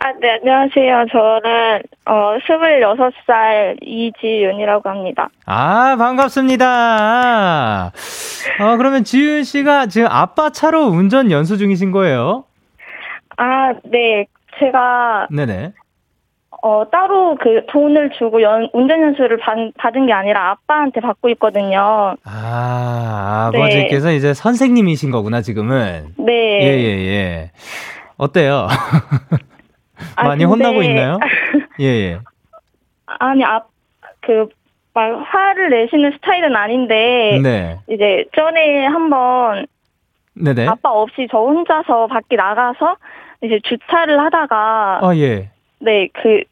아, 0.05 0.13
네, 0.21 0.33
안녕하세요. 0.33 1.07
저는, 1.11 1.83
어, 2.05 2.37
26살 2.47 3.79
이지윤이라고 3.81 4.87
합니다. 4.91 5.31
아, 5.47 5.97
반갑습니다. 5.97 7.87
어, 7.87 8.77
그러면 8.77 9.03
지윤 9.05 9.45
씨가 9.45 9.87
지금 9.87 10.09
아빠 10.11 10.51
차로 10.51 10.89
운전 10.89 11.31
연수 11.31 11.57
중이신 11.57 11.91
거예요? 11.91 12.45
아, 13.39 13.73
네. 13.85 14.27
제가. 14.61 15.29
네네. 15.31 15.73
어, 16.63 16.85
따로 16.93 17.39
그 17.41 17.65
돈을 17.71 18.11
주고 18.19 18.43
연, 18.43 18.69
운전 18.75 19.01
연수를 19.01 19.39
받, 19.39 19.57
받은 19.79 20.05
게 20.07 20.13
아니라 20.13 20.51
아빠한테 20.51 21.01
받고 21.01 21.31
있거든요. 21.31 22.15
아, 22.27 23.51
아버지께서 23.55 24.09
네. 24.09 24.17
이제 24.17 24.35
선생님이신 24.35 25.11
거구나, 25.11 25.41
지금은. 25.41 26.09
네. 26.19 26.33
예, 26.61 26.79
예, 26.79 27.07
예. 27.09 27.51
어때요? 28.19 28.69
아, 30.17 30.25
많이 30.25 30.45
근데... 30.45 30.65
혼나고 30.65 30.83
있나요? 30.83 31.19
예, 31.81 31.85
예. 31.85 32.19
아니, 33.07 33.45
앞, 33.45 33.69
그, 34.21 34.49
막 34.93 35.23
화를 35.27 35.71
내시는 35.71 36.13
스타일은 36.13 36.55
아닌데, 36.55 37.41
네. 37.43 37.79
이제 37.89 38.25
전에 38.37 38.87
한번 38.87 39.67
네네. 40.35 40.67
아빠 40.67 40.91
없이 40.91 41.27
저 41.31 41.39
혼자서 41.39 42.07
밖에 42.07 42.37
나가서 42.37 42.97
이제 43.43 43.61
주차를 43.63 44.21
하다가, 44.21 45.01
아, 45.03 45.17
예. 45.17 45.51
네, 45.81 46.09
그, 46.13 46.45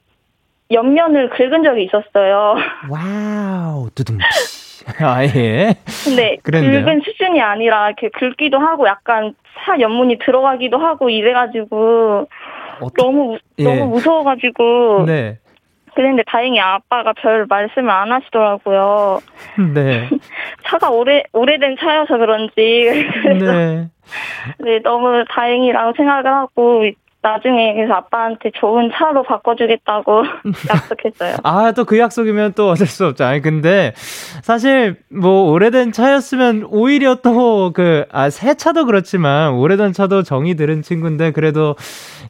옆면을 0.71 1.31
긁은 1.31 1.63
적이 1.63 1.85
있었어요. 1.85 2.57
Wow, 2.89 3.91
두둥. 3.95 4.19
아, 5.01 5.25
예. 5.25 5.75
근데 6.05 6.37
그랬는데요? 6.43 6.85
긁은 6.85 7.03
수준이 7.05 7.41
아니라 7.41 7.89
이렇게 7.89 8.09
긁기도 8.09 8.59
하고 8.59 8.87
약간 8.89 9.35
차 9.65 9.79
옆문이 9.79 10.19
들어가기도 10.19 10.79
하고 10.79 11.09
이래가지고 11.09 12.29
어떠... 12.83 13.03
너무 13.03 13.39
예. 13.59 13.65
너무 13.65 13.87
무서워가지고 13.87 15.05
네. 15.07 15.39
그런데 15.95 16.23
다행히 16.27 16.59
아빠가 16.59 17.13
별 17.13 17.47
말씀을 17.47 17.91
안 17.91 18.13
하시더라고요. 18.13 19.21
네. 19.75 20.09
차가 20.67 20.91
오래 20.91 21.23
오래된 21.33 21.77
차여서 21.79 22.17
그런지 22.19 22.55
네. 23.41 23.89
네 24.59 24.79
너무 24.83 25.25
다행이라고 25.29 25.93
생각을 25.97 26.27
하고 26.27 26.85
나중에 27.23 27.75
그래서 27.75 27.95
아빠한테 27.95 28.51
좋은 28.55 28.91
차로 28.93 29.23
바꿔주겠다고 29.23 30.25
약속했어요. 30.69 31.37
아, 31.45 31.73
또 31.73 31.85
그 31.85 31.99
약속이면 31.99 32.55
또 32.55 32.71
어쩔 32.71 32.87
수 32.87 33.07
없죠. 33.07 33.25
아니, 33.25 33.41
근데 33.41 33.93
사실 34.43 34.97
뭐 35.09 35.51
오래된 35.53 35.93
차였으면 35.93 36.67
오히려 36.69 37.17
또 37.17 37.73
그, 37.73 38.07
아, 38.11 38.29
새 38.31 38.55
차도 38.55 38.87
그렇지만 38.87 39.53
오래된 39.55 39.93
차도 39.93 40.23
정이 40.25 40.57
들은 40.57 40.83
친구인데 40.83 41.31
그래도 41.33 41.77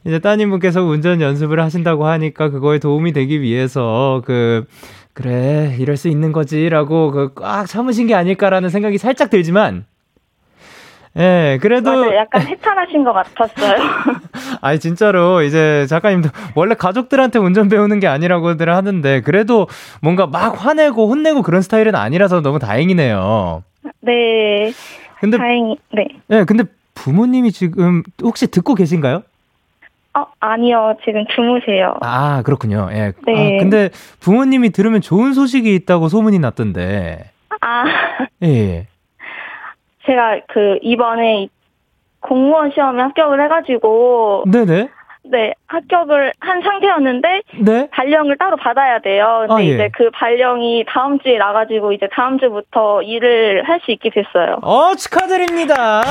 이제 0.05 0.19
따님분께서 0.19 0.83
운전 0.83 1.21
연습을 1.21 1.59
하신다고 1.59 2.05
하니까 2.05 2.49
그거에 2.49 2.77
도움이 2.79 3.13
되기 3.13 3.41
위해서 3.41 4.21
그, 4.25 4.65
그래, 5.13 5.75
이럴 5.79 5.95
수 5.97 6.07
있는 6.07 6.31
거지라고 6.31 7.11
그 7.11 7.33
꽉 7.35 7.65
참으신 7.67 8.07
게 8.07 8.15
아닐까라는 8.15 8.69
생각이 8.69 8.97
살짝 8.97 9.29
들지만 9.29 9.85
예, 11.17 11.59
그래도. 11.61 11.91
맞아요. 11.91 12.15
약간 12.15 12.41
해탈하신 12.41 13.03
것 13.03 13.13
같았어요. 13.13 13.75
아니, 14.61 14.79
진짜로, 14.79 15.43
이제 15.43 15.85
작가님도 15.87 16.29
원래 16.55 16.73
가족들한테 16.73 17.37
운전 17.37 17.69
배우는 17.69 17.99
게 17.99 18.07
아니라고들 18.07 18.73
하는데, 18.73 19.21
그래도 19.21 19.67
뭔가 20.01 20.25
막 20.25 20.65
화내고 20.65 21.07
혼내고 21.09 21.43
그런 21.43 21.61
스타일은 21.61 21.95
아니라서 21.95 22.41
너무 22.41 22.57
다행이네요. 22.57 23.63
네. 24.01 24.71
근데. 25.19 25.37
다행히, 25.37 25.77
네. 25.93 26.07
네, 26.27 26.43
근데 26.45 26.63
부모님이 26.95 27.51
지금 27.51 28.01
혹시 28.23 28.47
듣고 28.47 28.73
계신가요? 28.73 29.21
어, 30.15 30.25
아니요. 30.39 30.95
지금 31.05 31.25
주무세요. 31.35 31.95
아, 32.01 32.41
그렇군요. 32.43 32.89
예. 32.91 33.13
네. 33.25 33.57
아, 33.57 33.59
근데 33.59 33.89
부모님이 34.19 34.69
들으면 34.71 35.01
좋은 35.01 35.33
소식이 35.33 35.73
있다고 35.75 36.07
소문이 36.07 36.39
났던데. 36.39 37.31
아. 37.61 37.83
예. 38.43 38.87
예. 40.03 40.11
제가 40.11 40.39
그 40.47 40.77
이번에 40.81 41.47
공무원 42.19 42.71
시험에 42.71 43.01
합격을 43.01 43.43
해가지고 43.43 44.43
네네. 44.47 44.89
네 45.25 45.53
합격을 45.67 46.33
한 46.39 46.61
상태였는데 46.61 47.41
네? 47.61 47.87
발령을 47.91 48.37
따로 48.37 48.57
받아야 48.57 48.99
돼요. 48.99 49.45
근데 49.47 49.53
아, 49.53 49.61
예. 49.65 49.69
이제 49.73 49.89
그 49.93 50.09
발령이 50.11 50.83
다음 50.87 51.17
주에 51.19 51.37
나가지고 51.37 51.93
이제 51.93 52.09
다음 52.13 52.37
주부터 52.39 53.01
일을 53.01 53.63
할 53.67 53.79
수 53.85 53.91
있게 53.91 54.09
됐어요. 54.09 54.57
어 54.61 54.93
축하드립니다. 54.95 56.01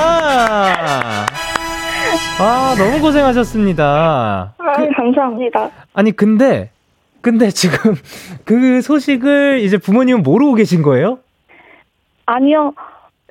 아 2.39 2.75
너무 2.79 3.01
고생하셨습니다. 3.01 3.85
아 3.85 4.55
아, 4.59 4.73
그, 4.77 4.91
감사합니다. 4.97 5.71
아니, 5.95 6.13
근데, 6.13 6.71
근데 7.21 7.51
지금 7.51 7.95
그 8.45 8.81
소식을 8.83 9.61
이제 9.61 9.79
부모님은 9.79 10.23
모르고 10.23 10.55
계신 10.55 10.83
거예요? 10.83 11.19
아니요. 12.27 12.73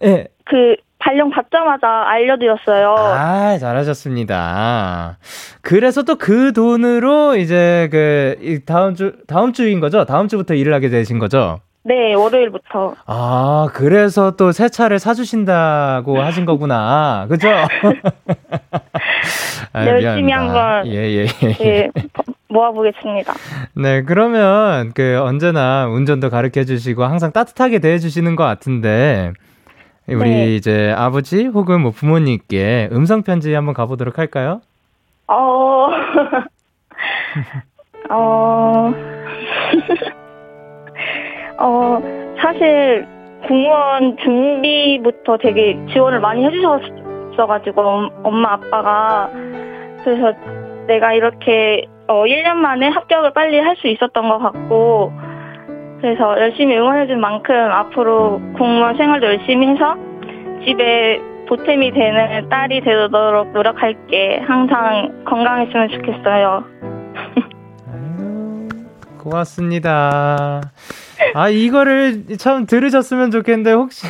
예. 0.04 0.08
네. 0.08 0.28
그, 0.46 0.76
발령 1.04 1.32
받자마자 1.32 1.88
알려드렸어요. 2.08 2.94
아, 2.96 3.58
잘하셨습니다. 3.58 5.18
그래서 5.62 6.04
또 6.04 6.16
그 6.16 6.54
돈으로 6.54 7.36
이제 7.38 7.88
그 7.92 8.60
다음 8.68 8.94
주 8.94 9.14
다음 9.26 9.52
주인 9.52 9.80
거죠? 9.80 10.06
다음 10.06 10.28
주부터 10.28 10.54
일을 10.54 10.76
하게 10.76 10.90
되신 10.90 11.18
거죠? 11.18 11.60
네, 11.84 12.14
월요일부터. 12.14 12.94
아, 13.08 13.68
그래서 13.74 14.36
또 14.36 14.52
새 14.52 14.70
차를 14.70 15.00
사주신다고 15.00 16.22
하신 16.22 16.46
거구나. 16.46 17.26
그죠? 17.30 17.50
아, 19.74 19.88
열심히 19.88 20.32
한번 20.32 20.86
예, 20.88 20.94
예, 20.94 21.26
예. 21.44 21.56
예, 21.62 21.90
모아보겠습니다. 22.50 23.34
네, 23.76 24.04
그러면 24.04 24.92
그 24.94 25.20
언제나 25.24 25.88
운전도 25.88 26.30
가르쳐 26.30 26.64
주시고 26.64 27.04
항상 27.06 27.32
따뜻하게 27.32 27.80
대해 27.80 27.98
주시는 27.98 28.36
것 28.36 28.44
같은데 28.44 29.32
우리 30.16 30.30
네. 30.30 30.56
이제 30.56 30.94
아버지 30.98 31.46
혹은 31.46 31.82
뭐 31.82 31.92
부모님께 31.92 32.90
음성 32.92 33.24
편지 33.24 33.54
한번 33.54 33.74
가보도록 33.74 34.18
할까요? 34.18 34.62
어, 35.28 35.90
어, 38.10 38.92
어, 41.58 42.02
사실 42.42 43.08
공무원 43.48 44.18
준비부터 44.18 45.38
되게 45.38 45.78
지원을 45.94 46.20
많이 46.20 46.46
해주셨어가지고 46.46 47.82
엄마 48.24 48.54
아빠가 48.54 49.30
그래서 50.04 50.34
내가 50.88 51.14
이렇게 51.14 51.86
어, 52.08 52.24
1년 52.26 52.56
만에 52.56 52.88
합격을 52.90 53.34
빨리 53.34 53.60
할 53.60 53.76
수 53.78 53.88
있었던 53.88 54.28
것 54.30 54.38
같고 54.40 55.12
그래서 56.02 56.40
열심히 56.40 56.76
응원해준 56.76 57.20
만큼 57.20 57.56
앞으로 57.56 58.42
공무원 58.58 58.98
생활도 58.98 59.28
열심히 59.28 59.68
해서 59.68 59.96
집에 60.66 61.22
보탬이 61.48 61.92
되는 61.92 62.50
딸이 62.50 62.82
되도록 62.82 63.52
노력할게. 63.52 64.40
항상 64.40 65.24
건강했으면 65.26 65.90
좋겠어요. 65.90 66.64
고맙습니다. 69.20 70.62
아, 71.36 71.50
이거를 71.50 72.26
참 72.40 72.66
들으셨으면 72.66 73.30
좋겠는데, 73.30 73.72
혹시, 73.74 74.08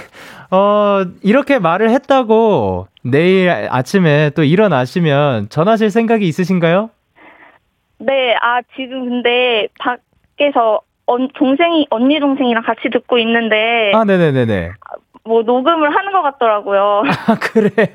어, 0.50 1.04
이렇게 1.22 1.60
말을 1.60 1.90
했다고 1.90 2.88
내일 3.04 3.50
아침에 3.50 4.30
또 4.30 4.44
일어나시면 4.44 5.50
전하실 5.50 5.90
생각이 5.90 6.26
있으신가요? 6.26 6.90
네, 7.98 8.36
아, 8.42 8.62
지금 8.76 9.10
근데 9.10 9.68
밖에서 9.80 10.82
언, 11.12 11.28
동생이, 11.36 11.88
언니 11.90 12.20
동생이랑 12.20 12.64
같이 12.64 12.90
듣고 12.90 13.18
있는데. 13.18 13.92
아, 13.94 14.06
네네네네. 14.06 14.72
뭐 15.24 15.44
녹음을 15.44 15.96
하는 15.96 16.12
것 16.14 16.22
같더라고요. 16.24 17.04
아, 17.28 17.36
그래요? 17.36 17.88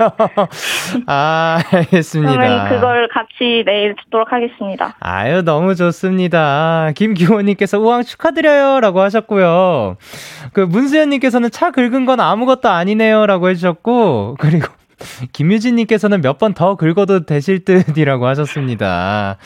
아, 1.08 1.58
알겠습니다. 1.72 2.32
그러면 2.32 2.68
그걸 2.68 3.08
같이 3.08 3.64
내일 3.64 3.96
듣도록 3.96 4.32
하겠습니다. 4.32 4.94
아유, 5.00 5.42
너무 5.42 5.74
좋습니다. 5.74 6.92
김기호님께서 6.94 7.80
우왕 7.80 8.04
축하드려요. 8.04 8.80
라고 8.80 9.00
하셨고요. 9.00 9.96
그 10.52 10.60
문수연님께서는 10.60 11.50
차 11.50 11.70
긁은 11.72 12.04
건 12.04 12.20
아무것도 12.20 12.68
아니네요. 12.68 13.26
라고 13.26 13.48
해주셨고, 13.48 14.36
그리고 14.38 14.68
김유진님께서는 15.32 16.20
몇 16.22 16.38
번 16.38 16.54
더 16.54 16.74
긁어도 16.76 17.26
되실 17.26 17.64
듯이라고 17.64 18.26
하셨습니다. 18.26 19.36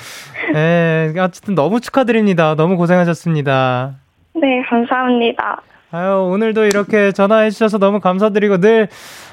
예, 0.55 1.13
어쨌든 1.19 1.55
너무 1.55 1.81
축하드립니다. 1.81 2.55
너무 2.55 2.77
고생하셨습니다. 2.77 3.95
네, 4.35 4.63
감사합니다. 4.69 5.63
아유, 5.93 6.29
오늘도 6.33 6.65
이렇게 6.67 7.11
전화해주셔서 7.13 7.79
너무 7.79 7.99
감사드리고 8.01 8.59
늘 8.59 8.89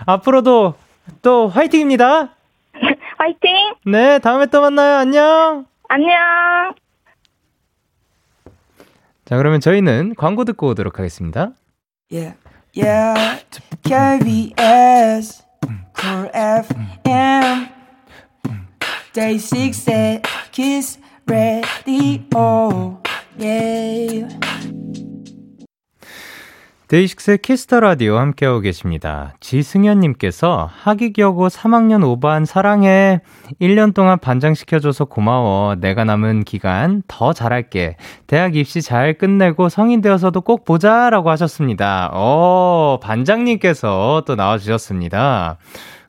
앞으로도 0.05 0.73
또 1.21 1.47
화이팅입니다. 1.49 2.29
화이팅! 3.17 3.75
네, 3.85 4.19
다음에 4.19 4.47
또 4.47 4.61
만나요. 4.61 4.97
안녕! 4.97 5.65
안녕! 5.87 6.15
자, 9.25 9.35
그러면 9.37 9.59
저희는 9.59 10.15
광고 10.15 10.45
듣고 10.45 10.67
오도록 10.69 10.99
하겠습니다. 10.99 11.51
Yeah, 12.11 12.37
yeah, 12.77 13.43
KBS, 13.83 15.43
Cool 15.93 16.29
FM, 16.33 17.69
Day 19.13 19.37
6 19.37 19.85
Kiss 20.51 20.78
the 20.78 20.97
Radio, 21.27 23.01
yeah. 23.37 24.29
데이식스의 26.87 27.39
키스 27.39 27.66
더 27.66 27.81
라디오 27.81 28.15
함께하고 28.15 28.61
계십니다. 28.61 29.33
지승현님께서 29.41 30.69
하기여고 30.71 31.49
3학년 31.49 32.01
5반 32.01 32.45
사랑해. 32.45 33.19
1년 33.59 33.93
동안 33.93 34.17
반장시켜줘서 34.19 35.03
고마워. 35.03 35.75
내가 35.75 36.05
남은 36.05 36.45
기간 36.45 37.03
더 37.09 37.33
잘할게. 37.33 37.97
대학 38.25 38.55
입시 38.55 38.81
잘 38.81 39.17
끝내고 39.17 39.67
성인 39.67 39.99
되어서도 39.99 40.39
꼭 40.39 40.63
보자. 40.63 41.09
라고 41.09 41.29
하셨습니다. 41.29 42.09
어, 42.13 42.99
반장님께서 43.03 44.23
또 44.25 44.35
나와주셨습니다. 44.35 45.57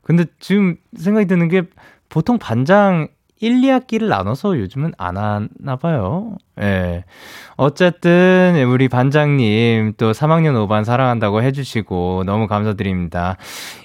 근데 0.03 0.27
지금 0.39 0.77
생각이 0.97 1.27
드는 1.27 1.49
게 1.49 1.63
보통 2.09 2.39
반장 2.39 3.09
1, 3.41 3.61
2학기를 3.61 4.09
나눠서 4.09 4.59
요즘은 4.59 4.93
안 4.99 5.17
하나 5.17 5.77
봐요. 5.77 6.37
예. 6.61 7.05
어쨌든 7.57 8.65
우리 8.69 8.89
반장님 8.89 9.95
또 9.97 10.13
3학년 10.13 10.55
5반 10.67 10.85
사랑한다고 10.85 11.43
해 11.43 11.53
주시고 11.53 12.25
너무 12.27 12.47
감사드립니다. 12.47 13.37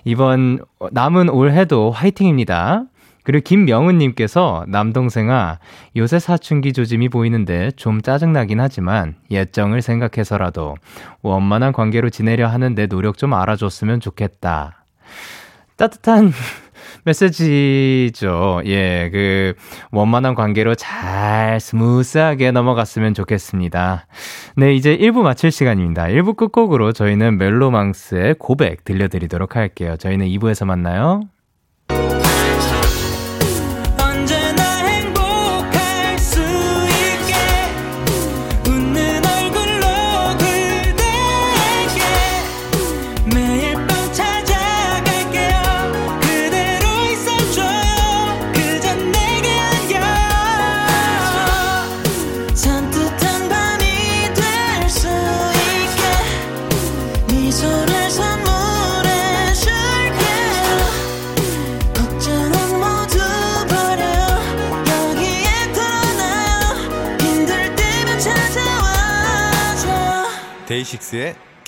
이번 0.06 0.60
남은 0.92 1.30
올해도 1.30 1.92
화이팅입니다. 1.92 2.86
그리고 3.24 3.44
김명은님께서 3.44 4.66
남동생아 4.68 5.60
요새 5.96 6.20
사춘기 6.20 6.74
조짐이 6.74 7.10
보이는데 7.10 7.72
좀 7.72 8.02
짜증나긴 8.02 8.60
하지만 8.60 9.16
옛정을 9.32 9.82
생각해서라도 9.82 10.76
원만한 11.22 11.72
관계로 11.72 12.10
지내려 12.10 12.48
하는 12.48 12.76
내 12.76 12.88
노력 12.88 13.18
좀 13.18 13.34
알아줬으면 13.34 14.02
좋겠다. 14.02 14.84
따뜻한 15.78 16.34
메시지죠. 17.04 18.62
예, 18.66 19.10
그, 19.12 19.54
원만한 19.92 20.36
관계로 20.36 20.76
잘 20.76 21.60
스무스하게 21.60 22.52
넘어갔으면 22.52 23.14
좋겠습니다. 23.14 24.08
네, 24.56 24.74
이제 24.74 24.98
1부 24.98 25.22
마칠 25.22 25.52
시간입니다. 25.52 26.06
1부 26.06 26.36
끝곡으로 26.36 26.94
저희는 26.94 27.38
멜로망스의 27.38 28.36
고백 28.40 28.84
들려드리도록 28.84 29.56
할게요. 29.56 29.96
저희는 29.98 30.28
2부에서 30.28 30.66
만나요. 30.66 31.22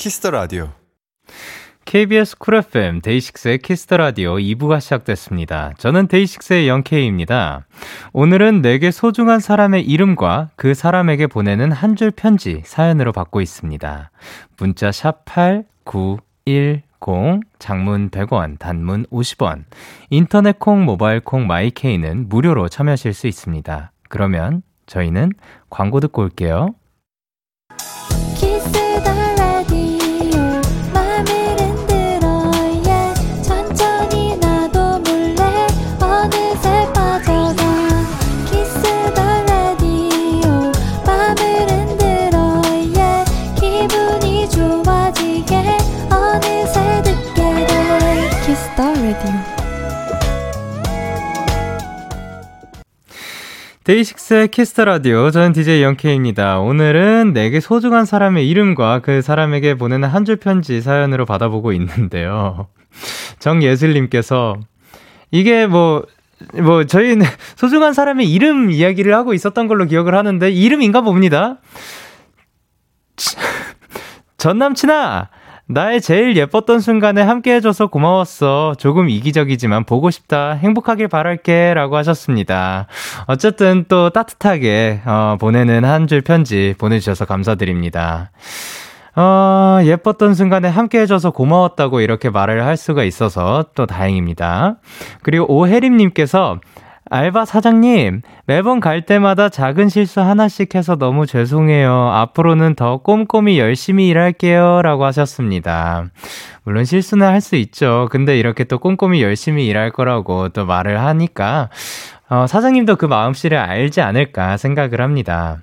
키스 0.06 0.21
더 0.21 0.30
라디오. 0.30 0.70
KBS 1.86 2.38
쿨 2.38 2.54
FM 2.58 3.02
데이식스의 3.02 3.58
키스 3.58 3.83
더 3.83 3.98
라디오 3.98 4.36
2부가 4.36 4.80
시작됐습니다. 4.80 5.74
저는 5.80 6.08
데이식스의 6.10 6.68
영케이입니다. 6.68 7.66
오늘은 8.14 8.62
내게 8.62 8.92
소중한 8.92 9.40
사람의 9.40 9.82
이름과 9.82 10.52
그 10.58 10.76
사람에게 10.76 11.26
보내는 11.26 11.72
한 11.72 11.96
줄 11.96 12.12
편지 12.12 12.62
사연으로 12.66 13.14
받고 13.14 13.42
있습니다. 13.42 14.12
문자 14.60 14.92
샵 14.92 15.26
8910 15.26 16.84
장문 17.58 18.12
100원, 18.12 18.60
단문 18.60 19.08
50원. 19.08 19.64
인터넷 20.12 20.60
콩, 20.60 20.86
모바일 20.86 21.20
콩, 21.20 21.48
마이케이는 21.48 22.30
무료로 22.30 22.70
참여하실 22.70 23.12
수 23.16 23.26
있습니다. 23.26 23.92
그러면 24.10 24.62
저희는 24.86 25.32
광고 25.72 26.00
듣고 26.00 26.22
올게요. 26.22 26.76
데이식스의 53.86 54.48
키스 54.50 54.72
더 54.72 54.86
라디오. 54.86 55.30
저는 55.30 55.54
DJ 55.54 55.84
영케이입니다. 55.84 56.58
오늘은 56.60 57.34
내게 57.34 57.60
소중한 57.60 58.06
사람의 58.06 58.50
이름과 58.50 59.00
그 59.02 59.22
사람에게 59.22 59.76
보내는 59.76 60.10
한 60.10 60.26
줄 60.26 60.38
편지 60.38 60.82
사연으로 60.82 61.26
받아보고 61.28 61.72
있는데요. 61.74 62.68
정예슬님께서 63.38 64.58
이게 65.30 65.68
뭐, 65.68 66.04
뭐, 66.64 66.84
저희는 66.86 67.28
소중한 67.58 67.94
사람의 67.94 68.32
이름 68.32 68.72
이야기를 68.72 69.14
하고 69.14 69.36
있었던 69.36 69.68
걸로 69.68 69.86
기억을 69.86 70.16
하는데, 70.16 70.50
이름인가 70.50 71.02
봅니다. 71.02 71.60
전 74.40 74.58
남친아! 74.58 75.30
나의 75.68 76.00
제일 76.00 76.38
예뻤던 76.38 76.80
순간에 76.80 77.24
함께 77.24 77.56
해줘서 77.56 77.88
고마웠어. 77.88 78.76
조금 78.78 79.10
이기적이지만 79.10 79.86
보고 79.86 80.12
싶다. 80.12 80.52
행복하길 80.52 81.08
바랄게. 81.08 81.74
라고 81.74 81.98
하셨습니다. 81.98 82.86
어쨌든 83.26 83.86
또 83.88 84.12
따뜻하게, 84.12 85.02
어, 85.06 85.38
보내는 85.40 85.84
한 85.84 86.06
줄 86.08 86.22
편지 86.22 86.76
보내주셔서 86.78 87.26
감사드립니다. 87.26 88.30
어, 89.16 89.80
예뻤던 89.84 90.36
순간에 90.36 90.68
함께 90.68 91.00
해줘서 91.00 91.32
고마웠다고 91.32 92.02
이렇게 92.02 92.30
말을 92.30 92.64
할 92.64 92.78
수가 92.78 93.04
있어서 93.04 93.66
또 93.74 93.88
다행입니다. 93.88 94.76
그리고 95.24 95.52
오혜림님께서 95.52 96.60
알바 97.10 97.46
사장님, 97.46 98.22
매번 98.48 98.80
갈 98.80 99.06
때마다 99.06 99.50
작은 99.50 99.90
실수 99.90 100.22
하나씩 100.22 100.74
해서 100.74 100.96
너무 100.96 101.28
죄송해요. 101.28 101.92
앞으로는 102.12 102.76
더 102.76 102.98
꼼꼼히 102.98 103.60
열심히 103.60 104.08
일할게요. 104.08 104.82
라고 104.82 105.06
하셨습니다. 105.06 106.06
물론 106.64 106.84
실수는 106.84 107.28
할 107.28 107.42
수 107.42 107.56
있죠. 107.58 108.08
근데 108.12 108.40
이렇게 108.40 108.64
또 108.64 108.80
꼼꼼히 108.80 109.22
열심히 109.22 109.68
일할 109.68 109.92
거라고 109.92 110.50
또 110.50 110.66
말을 110.66 111.00
하니까, 111.00 111.70
어, 112.28 112.48
사장님도 112.48 112.96
그 112.96 113.06
마음씨를 113.06 113.56
알지 113.58 114.02
않을까 114.02 114.58
생각을 114.58 115.00
합니다. 115.02 115.58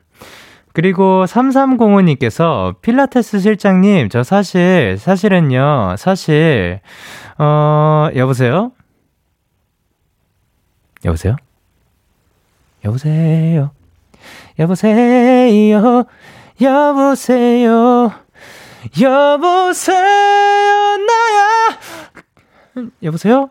그리고 0.74 1.24
3305님께서 1.26 2.80
필라테스 2.82 3.40
실장님, 3.40 4.08
저 4.10 4.22
사실, 4.22 4.96
사실은요, 4.98 5.96
사실, 5.98 6.80
어, 7.38 8.08
여보세요? 8.14 8.70
여보세요? 11.04 11.36
여보세요? 12.84 13.70
여보세요? 14.58 16.04
여보세요? 16.60 18.12
여보세요? 19.00 20.96
나야? 21.06 21.78
여보세요? 23.02 23.50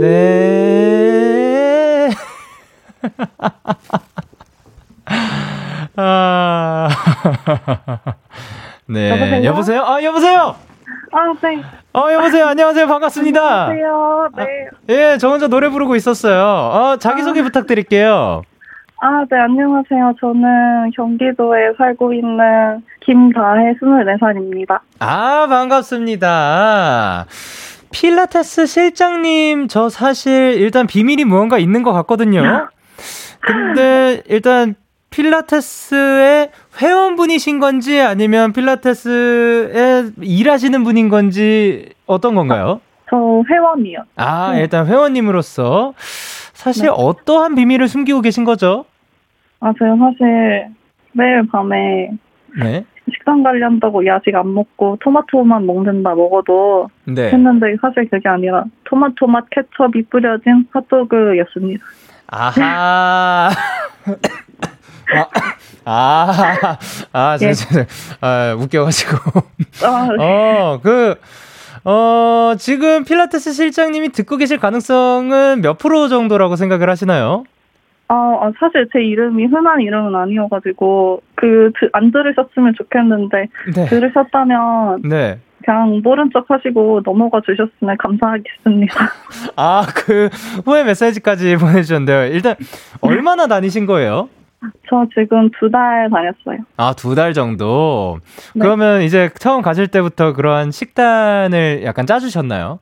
네. 0.00 2.08
아. 5.96 6.88
네. 8.86 9.10
여보세요? 9.10 9.44
여보세요? 9.44 9.82
아, 9.84 10.02
여보세요? 10.02 10.56
아, 11.12 11.32
네. 11.42 11.62
어, 11.92 12.10
여보세요. 12.12 12.46
안녕하세요. 12.46 12.86
반갑습니다. 12.88 13.66
안녕하세요. 13.66 14.30
네. 14.36 14.42
아, 14.42 14.46
예, 14.88 15.16
저 15.18 15.28
혼자 15.28 15.48
노래 15.48 15.68
부르고 15.68 15.96
있었어요. 15.96 16.42
어, 16.42 16.96
자기소개 16.98 17.40
아. 17.40 17.42
부탁드릴게요. 17.44 18.42
아, 19.00 19.24
네, 19.30 19.38
안녕하세요. 19.38 20.14
저는 20.20 20.90
경기도에 20.96 21.72
살고 21.76 22.12
있는 22.14 22.82
김다혜 23.04 23.74
24살입니다. 23.80 24.80
아, 24.98 25.46
반갑습니다. 25.48 27.26
필라테스 27.90 28.66
실장님, 28.66 29.68
저 29.68 29.88
사실 29.88 30.56
일단 30.58 30.86
비밀이 30.86 31.24
무언가 31.24 31.58
있는 31.58 31.82
것 31.82 31.92
같거든요. 31.92 32.68
근데 33.40 34.22
일단 34.26 34.74
필라테스의 35.10 36.50
회원분이신 36.80 37.60
건지 37.60 38.00
아니면 38.00 38.52
필라테스에 38.52 40.10
일하시는 40.20 40.82
분인 40.82 41.08
건지 41.08 41.90
어떤 42.06 42.34
건가요? 42.34 42.80
저 43.14 43.44
회원이요. 43.48 43.98
아, 44.16 44.52
네. 44.54 44.62
일단 44.62 44.88
회원님으로서 44.88 45.94
사실 46.52 46.86
네. 46.86 46.92
어떠한 46.92 47.54
비밀을 47.54 47.86
숨기고 47.86 48.22
계신 48.22 48.42
거죠? 48.42 48.86
아, 49.60 49.72
제가 49.78 49.94
사실 49.96 50.66
매일 51.12 51.46
밤에 51.46 52.10
네. 52.60 52.84
식단 53.12 53.44
관리한다고 53.44 54.04
야식 54.06 54.34
안 54.34 54.52
먹고 54.52 54.98
토마토만 55.00 55.64
먹는다 55.64 56.14
먹어도 56.16 56.88
네. 57.04 57.30
했는데 57.30 57.76
사실 57.80 58.08
그게 58.10 58.28
아니라 58.28 58.64
토마토 58.84 59.28
맛 59.28 59.44
케첩이 59.50 60.06
뿌려진 60.10 60.66
핫도그였습니다. 60.72 61.84
아하. 62.26 63.50
아, 65.84 65.84
아, 65.84 66.78
아, 67.12 67.38
예. 67.42 67.52
저, 67.52 67.84
아, 68.20 68.56
웃겨가지고. 68.58 69.16
아, 69.84 70.08
네. 70.18 70.58
어, 70.58 70.80
그, 70.82 71.14
어, 71.84 72.54
지금 72.58 73.04
필라테스 73.04 73.52
실장님이 73.52 74.08
듣고 74.10 74.38
계실 74.38 74.58
가능성은 74.58 75.60
몇 75.60 75.78
프로 75.78 76.08
정도라고 76.08 76.56
생각을 76.56 76.88
하시나요? 76.88 77.44
아, 78.08 78.14
아 78.14 78.52
사실 78.58 78.88
제 78.92 79.02
이름이 79.02 79.46
흔한 79.46 79.80
이름은 79.80 80.14
아니어가지고, 80.14 81.22
그, 81.34 81.72
안 81.92 82.10
들으셨으면 82.10 82.74
좋겠는데, 82.76 83.48
네. 83.74 83.86
들으셨다면, 83.86 85.02
네. 85.02 85.38
그냥 85.64 86.00
모른 86.02 86.30
척 86.32 86.44
하시고 86.48 87.00
넘어가 87.04 87.40
주셨으면 87.40 87.96
감사하겠습니다. 87.98 88.94
아, 89.56 89.86
그, 89.94 90.28
후에 90.64 90.84
메시지까지 90.84 91.56
보내주셨는데요. 91.56 92.26
일단, 92.34 92.56
얼마나 93.00 93.46
다니신 93.46 93.86
거예요? 93.86 94.28
저 94.88 95.06
지금 95.14 95.50
두 95.58 95.70
달 95.70 96.08
다녔어요. 96.10 96.58
아, 96.76 96.92
두 96.94 97.14
달 97.14 97.32
정도? 97.32 98.18
네. 98.54 98.60
그러면 98.60 99.02
이제 99.02 99.30
처음 99.38 99.62
가실 99.62 99.88
때부터 99.88 100.32
그러한 100.32 100.70
식단을 100.70 101.82
약간 101.84 102.06
짜주셨나요? 102.06 102.78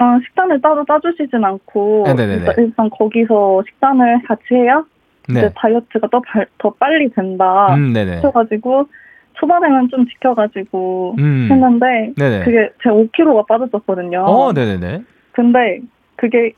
어, 0.00 0.04
식단을 0.26 0.60
따로 0.60 0.84
짜주시진 0.84 1.44
않고, 1.44 2.04
일단, 2.08 2.54
일단, 2.56 2.90
거기서 2.90 3.62
식단을 3.68 4.22
같이 4.28 4.42
해야 4.54 4.82
네. 5.28 5.40
이제 5.40 5.52
다이어트가 5.56 6.06
더, 6.08 6.20
발, 6.20 6.46
더 6.58 6.70
빨리 6.78 7.08
된다. 7.10 7.74
음, 7.74 7.92
하셔가지고, 7.96 8.86
초반에는 9.34 9.88
좀 9.90 10.06
지켜가지고 10.06 11.16
음. 11.18 11.48
했는데, 11.50 12.12
네네. 12.16 12.44
그게 12.44 12.70
제 12.82 12.90
5kg가 12.90 13.46
빠졌었거든요. 13.48 14.20
어, 14.24 14.52
네네네. 14.52 15.02
근데 15.32 15.80
그게 16.16 16.52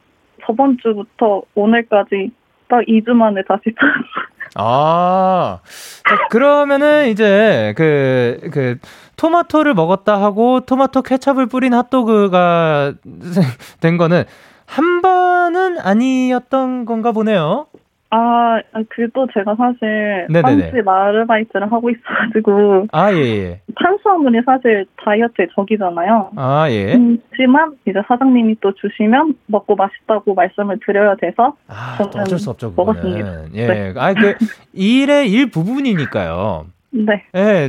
저번 0.46 0.76
주부터 0.82 1.42
오늘까지 1.54 2.30
딱 2.68 2.80
2주 2.86 3.10
만에 3.12 3.42
다시 3.48 3.64
아, 4.54 5.60
자, 6.08 6.28
그러면은 6.28 7.08
이제 7.08 7.72
그, 7.76 8.40
그, 8.52 8.78
토마토를 9.16 9.74
먹었다 9.74 10.20
하고 10.20 10.60
토마토 10.60 11.02
케첩을 11.02 11.46
뿌린 11.46 11.74
핫도그가 11.74 12.94
된 13.80 13.98
거는 13.98 14.24
한 14.64 15.02
번은 15.02 15.78
아니었던 15.78 16.86
건가 16.86 17.12
보네요. 17.12 17.66
아, 18.10 18.60
그또 18.88 19.28
제가 19.32 19.54
사실 19.54 20.26
빵집 20.42 20.86
아르바이트를 20.86 21.70
하고 21.70 21.90
있어가지고 21.90 22.88
아, 22.90 23.12
예, 23.12 23.18
예. 23.18 23.60
탄수화물이 23.76 24.40
사실 24.44 24.84
다이어트의 25.04 25.48
적이잖아요. 25.54 26.32
아, 26.34 26.68
예. 26.70 26.98
하지만 27.30 27.76
이제 27.86 28.00
사장님이 28.08 28.56
또 28.60 28.72
주시면 28.74 29.34
먹고 29.46 29.76
맛있다고 29.76 30.34
말씀을 30.34 30.78
드려야 30.84 31.14
돼서 31.16 31.54
아, 31.68 31.96
저는 31.98 32.26
어쩔 32.26 32.38
수 32.38 32.50
없죠. 32.50 32.70
그거는. 32.70 33.00
먹었습니다. 33.00 33.44
예. 33.54 33.66
네. 33.66 33.94
아, 33.96 34.12
그 34.12 34.34
일의 34.72 35.30
일 35.30 35.50
부분이니까요. 35.50 36.66
네. 36.90 37.24
예. 37.36 37.68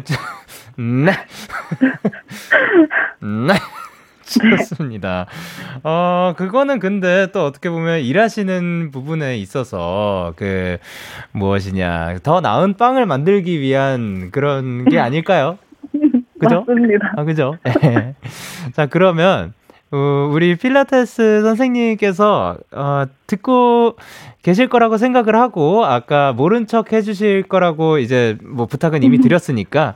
네. 0.77 1.11
네. 3.21 3.53
좋습니다. 4.39 5.25
어, 5.83 6.33
그거는 6.37 6.79
근데 6.79 7.27
또 7.31 7.45
어떻게 7.45 7.69
보면 7.69 7.99
일하시는 8.01 8.91
부분에 8.91 9.37
있어서 9.37 10.33
그 10.35 10.77
무엇이냐, 11.31 12.19
더 12.23 12.41
나은 12.41 12.75
빵을 12.75 13.05
만들기 13.05 13.59
위한 13.59 14.31
그런 14.31 14.85
게 14.85 14.99
아닐까요? 14.99 15.57
그죠? 16.39 16.65
맞습니다. 16.67 17.13
아, 17.15 17.23
그죠? 17.23 17.57
네. 17.81 18.15
자, 18.73 18.87
그러면 18.87 19.53
어, 19.91 20.29
우리 20.31 20.55
필라테스 20.55 21.41
선생님께서 21.43 22.57
어, 22.71 23.05
듣고 23.27 23.97
계실 24.41 24.69
거라고 24.69 24.97
생각을 24.97 25.35
하고 25.35 25.85
아까 25.85 26.33
모른 26.33 26.65
척 26.65 26.93
해주실 26.93 27.43
거라고 27.43 27.99
이제 27.99 28.37
뭐 28.43 28.65
부탁은 28.65 29.03
이미 29.03 29.19
드렸으니까 29.21 29.93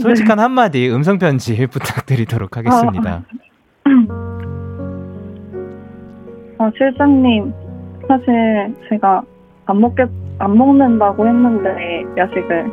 솔직한 0.00 0.36
네. 0.36 0.42
한마디 0.42 0.90
음성 0.90 1.18
편지 1.18 1.54
부탁드리도록 1.70 2.56
하겠습니다. 2.56 3.10
아, 3.10 3.22
아, 6.58 6.70
실장님, 6.76 7.52
사실 8.08 8.74
제가 8.88 9.22
안 9.66 9.80
먹겠, 9.80 10.08
안 10.38 10.56
먹는다고 10.56 11.26
했는데, 11.26 12.04
야식을. 12.16 12.70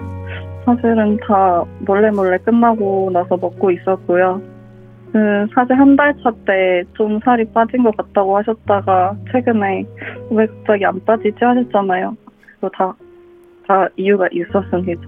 사실은 0.66 1.18
다 1.28 1.64
몰래 1.86 2.10
몰래 2.12 2.38
끝나고 2.38 3.10
나서 3.12 3.36
먹고 3.38 3.72
있었고요. 3.72 4.42
그, 5.12 5.46
사실 5.54 5.78
한 5.78 5.96
달 5.96 6.14
차 6.24 6.32
때 6.46 6.84
좀 6.94 7.20
살이 7.20 7.44
빠진 7.52 7.84
것 7.84 7.96
같다고 7.98 8.38
하셨다가, 8.38 9.16
최근에 9.32 9.84
왜 10.32 10.46
갑자기 10.48 10.86
안 10.86 11.04
빠지지 11.06 11.36
하셨잖아요. 11.44 12.16
뭐 12.62 12.70
다, 12.72 12.94
다 13.68 13.88
이유가 13.98 14.28
있었습니다. 14.32 15.02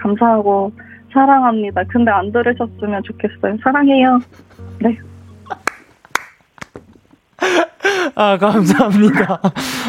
감사하고 0.00 0.72
사랑합니다. 1.12 1.84
근데 1.88 2.10
안 2.10 2.30
들으셨으면 2.32 3.02
좋겠어요. 3.04 3.56
사랑해요. 3.62 4.18
네. 4.80 4.98
아, 8.14 8.36
감사합니다. 8.38 9.40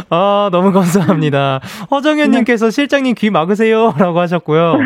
아, 0.09 0.49
너무 0.51 0.71
감사합니다. 0.71 1.59
허정현님께서 1.89 2.65
네. 2.67 2.71
실장님 2.71 3.15
귀 3.15 3.29
막으세요. 3.29 3.93
라고 3.97 4.19
하셨고요. 4.19 4.77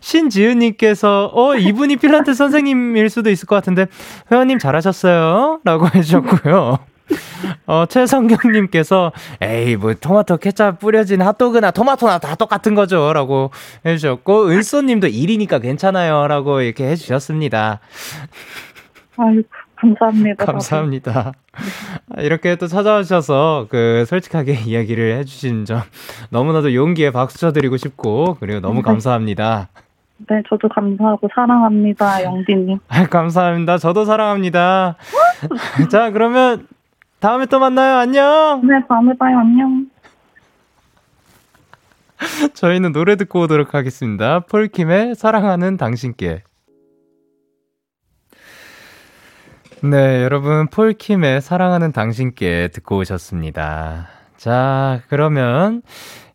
신지은님께서, 0.00 1.30
어, 1.32 1.54
이분이 1.56 1.96
필라테 1.96 2.34
선생님일 2.34 3.08
수도 3.10 3.30
있을 3.30 3.46
것 3.46 3.54
같은데, 3.54 3.86
회원님 4.32 4.58
잘하셨어요. 4.58 5.60
라고 5.64 5.86
해주셨고요. 5.94 6.78
어, 7.66 7.84
최성경님께서, 7.88 9.12
에이, 9.40 9.76
뭐, 9.76 9.94
토마토 9.94 10.38
케찹 10.38 10.76
뿌려진 10.78 11.22
핫도그나 11.22 11.70
토마토나 11.70 12.18
다 12.18 12.34
똑같은 12.34 12.74
거죠. 12.74 13.12
라고 13.12 13.50
해주셨고, 13.86 14.50
은쏘님도 14.50 15.06
일이니까 15.06 15.60
괜찮아요. 15.60 16.26
라고 16.26 16.60
이렇게 16.60 16.84
해주셨습니다. 16.88 17.80
아이고. 19.16 19.48
감사합니다. 19.80 20.44
감사합니다. 20.44 21.32
이렇게 22.18 22.56
또 22.56 22.66
찾아오셔서 22.66 23.68
그 23.70 24.04
솔직하게 24.06 24.54
이야기를 24.66 25.18
해주신 25.18 25.64
점 25.64 25.80
너무나도 26.30 26.74
용기에 26.74 27.10
박수 27.10 27.38
쳐드리고 27.38 27.76
싶고 27.76 28.36
그리고 28.40 28.60
너무 28.60 28.76
네. 28.76 28.82
감사합니다. 28.82 29.68
네, 30.28 30.42
저도 30.48 30.68
감사하고 30.68 31.28
사랑합니다, 31.32 32.24
영디님. 32.24 32.78
아, 32.88 33.06
감사합니다. 33.06 33.78
저도 33.78 34.04
사랑합니다. 34.04 34.96
자, 35.90 36.10
그러면 36.10 36.66
다음에 37.20 37.46
또 37.46 37.60
만나요. 37.60 37.98
안녕. 37.98 38.60
네, 38.64 38.74
다음에 38.88 39.16
봐요. 39.16 39.38
안녕. 39.38 39.86
저희는 42.54 42.90
노래 42.90 43.14
듣고 43.14 43.42
오도록 43.42 43.74
하겠습니다. 43.74 44.40
폴킴의 44.40 45.14
사랑하는 45.14 45.76
당신께. 45.76 46.42
네, 49.82 50.22
여러분, 50.24 50.66
폴킴의 50.68 51.40
사랑하는 51.40 51.92
당신께 51.92 52.68
듣고 52.72 52.98
오셨습니다. 52.98 54.08
자, 54.36 55.00
그러면 55.08 55.82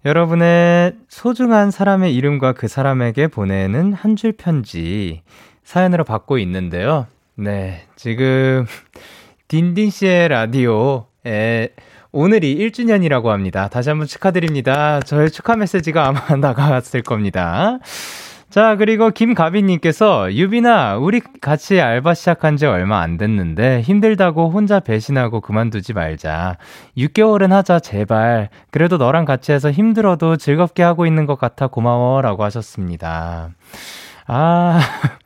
여러분의 0.05 0.93
소중한 1.09 1.71
사람의 1.71 2.15
이름과 2.15 2.53
그 2.53 2.67
사람에게 2.67 3.27
보내는 3.27 3.93
한 3.93 4.15
줄 4.15 4.31
편지 4.33 5.23
사연으로 5.63 6.03
받고 6.03 6.37
있는데요. 6.39 7.07
네, 7.35 7.83
지금 7.95 8.65
딘딘 9.47 9.89
씨의 9.89 10.27
라디오에 10.29 11.69
오늘이 12.11 12.55
1주년이라고 12.57 13.25
합니다. 13.27 13.67
다시 13.69 13.89
한번 13.89 14.07
축하드립니다. 14.07 14.99
저의 15.01 15.31
축하 15.31 15.55
메시지가 15.55 16.07
아마 16.07 16.21
나갔을 16.39 17.01
겁니다. 17.01 17.79
자, 18.53 18.75
그리고 18.75 19.09
김가비님께서, 19.09 20.31
유빈아, 20.31 20.97
우리 20.97 21.21
같이 21.41 21.81
알바 21.81 22.13
시작한 22.13 22.55
지 22.55 22.67
얼마 22.67 22.99
안 22.99 23.17
됐는데, 23.17 23.81
힘들다고 23.81 24.51
혼자 24.51 24.79
배신하고 24.79 25.41
그만두지 25.41 25.93
말자. 25.93 26.57
6개월은 26.95 27.49
하자, 27.49 27.79
제발. 27.79 28.49
그래도 28.69 28.97
너랑 28.97 29.25
같이 29.25 29.53
해서 29.53 29.71
힘들어도 29.71 30.37
즐겁게 30.37 30.83
하고 30.83 31.07
있는 31.07 31.25
것 31.25 31.39
같아 31.39 31.65
고마워. 31.65 32.21
라고 32.21 32.43
하셨습니다. 32.43 33.49
아, 34.27 34.79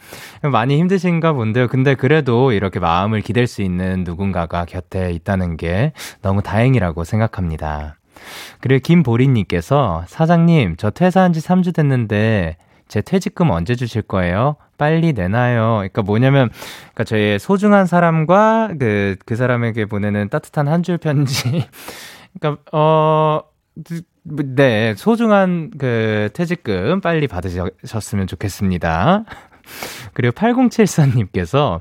많이 0.50 0.80
힘드신가 0.80 1.34
본데요. 1.34 1.68
근데 1.68 1.96
그래도 1.96 2.54
이렇게 2.54 2.80
마음을 2.80 3.20
기댈 3.20 3.46
수 3.46 3.62
있는 3.62 4.06
누군가가 4.06 4.63
곁에 4.63 5.12
있다는 5.12 5.58
게 5.58 5.92
너무 6.22 6.42
다행이라고 6.42 7.04
생각합니다. 7.04 7.98
그리고 8.62 8.82
김보리님께서, 8.84 10.06
사장님, 10.08 10.76
저 10.78 10.92
퇴사한 10.92 11.34
지 11.34 11.42
3주 11.42 11.76
됐는데, 11.76 12.56
제 12.88 13.02
퇴직금 13.02 13.50
언제 13.52 13.76
주실 13.76 14.02
거예요? 14.02 14.56
빨리 14.78 15.13
내놔요. 15.13 15.76
그러니까 15.78 16.02
뭐냐면, 16.04 16.50
그러니까 16.80 17.04
저의 17.04 17.39
소중한 17.39 17.86
사람과 17.86 18.69
그, 18.80 19.15
그 19.26 19.36
사람에게 19.36 19.86
보내는 19.86 20.30
따뜻한 20.30 20.67
한 20.67 20.84
줄 20.84 20.97
편지. 20.97 21.67
그러니까, 22.39 22.62
어, 22.71 23.41
네, 24.23 24.93
소중한 24.95 25.71
그 25.78 26.30
퇴직금 26.34 27.02
빨리 27.02 27.28
받으셨으면 27.28 28.28
좋겠습니다. 28.28 29.23
그리고 30.13 30.34
8074님께서 30.34 31.80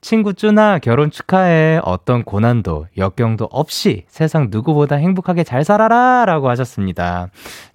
친구 0.00 0.32
쭈나 0.34 0.78
결혼 0.78 1.10
축하해. 1.10 1.80
어떤 1.82 2.22
고난도, 2.22 2.86
역경도 2.96 3.48
없이 3.50 4.04
세상 4.08 4.48
누구보다 4.50 4.96
행복하게 4.96 5.44
잘 5.44 5.64
살아라! 5.64 6.24
라고 6.24 6.48
하셨습니다. 6.50 7.28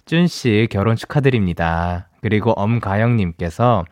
쭌씨 0.06 0.68
결혼 0.70 0.96
축하드립니다. 0.96 2.08
그리고 2.22 2.52
엄가영님께서 2.52 3.84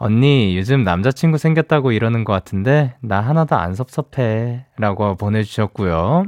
언니, 0.00 0.56
요즘 0.56 0.84
남자친구 0.84 1.38
생겼다고 1.38 1.90
이러는 1.90 2.22
것 2.22 2.32
같은데, 2.32 2.94
나 3.00 3.20
하나도 3.20 3.56
안 3.56 3.74
섭섭해. 3.74 4.64
라고 4.76 5.16
보내주셨고요. 5.16 6.24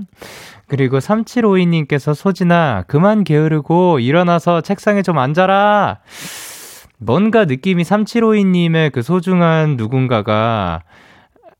그리고 0.66 0.98
3752님께서 0.98 2.14
소진아, 2.14 2.84
그만 2.88 3.22
게으르고 3.22 4.00
일어나서 4.00 4.62
책상에 4.62 5.02
좀 5.02 5.18
앉아라! 5.18 6.00
뭔가 6.98 7.44
느낌이 7.44 7.84
3752님의 7.84 8.90
그 8.90 9.02
소중한 9.02 9.76
누군가가, 9.76 10.82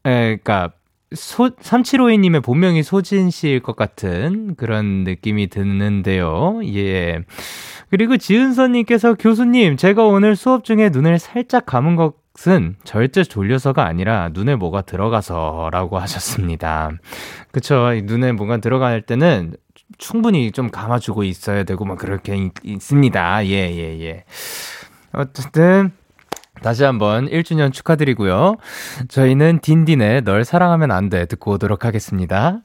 에, 0.04 0.36
그니까, 0.36 0.72
소, 1.14 1.50
3752님의 1.50 2.42
본명이 2.42 2.82
소진 2.82 3.30
씨일 3.30 3.60
것 3.60 3.74
같은 3.74 4.54
그런 4.54 5.04
느낌이 5.04 5.48
드는데요. 5.48 6.60
예. 6.64 7.24
그리고 7.90 8.16
지은서님께서 8.16 9.14
교수님, 9.14 9.76
제가 9.76 10.04
오늘 10.04 10.36
수업 10.36 10.62
중에 10.64 10.90
눈을 10.90 11.18
살짝 11.18 11.66
감은 11.66 11.96
것은 11.96 12.76
절대 12.84 13.24
졸려서가 13.24 13.84
아니라 13.84 14.30
눈에 14.32 14.54
뭐가 14.54 14.82
들어가서라고 14.82 15.98
하셨습니다. 15.98 16.92
그쵸. 17.50 17.90
눈에 18.04 18.30
뭐가 18.30 18.58
들어갈 18.58 19.02
때는 19.02 19.54
충분히 19.98 20.52
좀 20.52 20.70
감아주고 20.70 21.24
있어야 21.24 21.64
되고 21.64 21.84
막 21.84 21.98
그렇게 21.98 22.36
있, 22.36 22.52
있습니다. 22.62 23.46
예, 23.46 23.50
예, 23.50 24.00
예. 24.00 24.24
어쨌든, 25.12 25.90
다시 26.62 26.84
한번 26.84 27.28
1주년 27.28 27.72
축하드리고요. 27.72 28.56
저희는 29.08 29.60
딘딘의 29.60 30.22
널 30.22 30.44
사랑하면 30.44 30.90
안 30.90 31.08
돼 31.10 31.26
듣고 31.26 31.52
오도록 31.52 31.84
하겠습니다. 31.84 32.60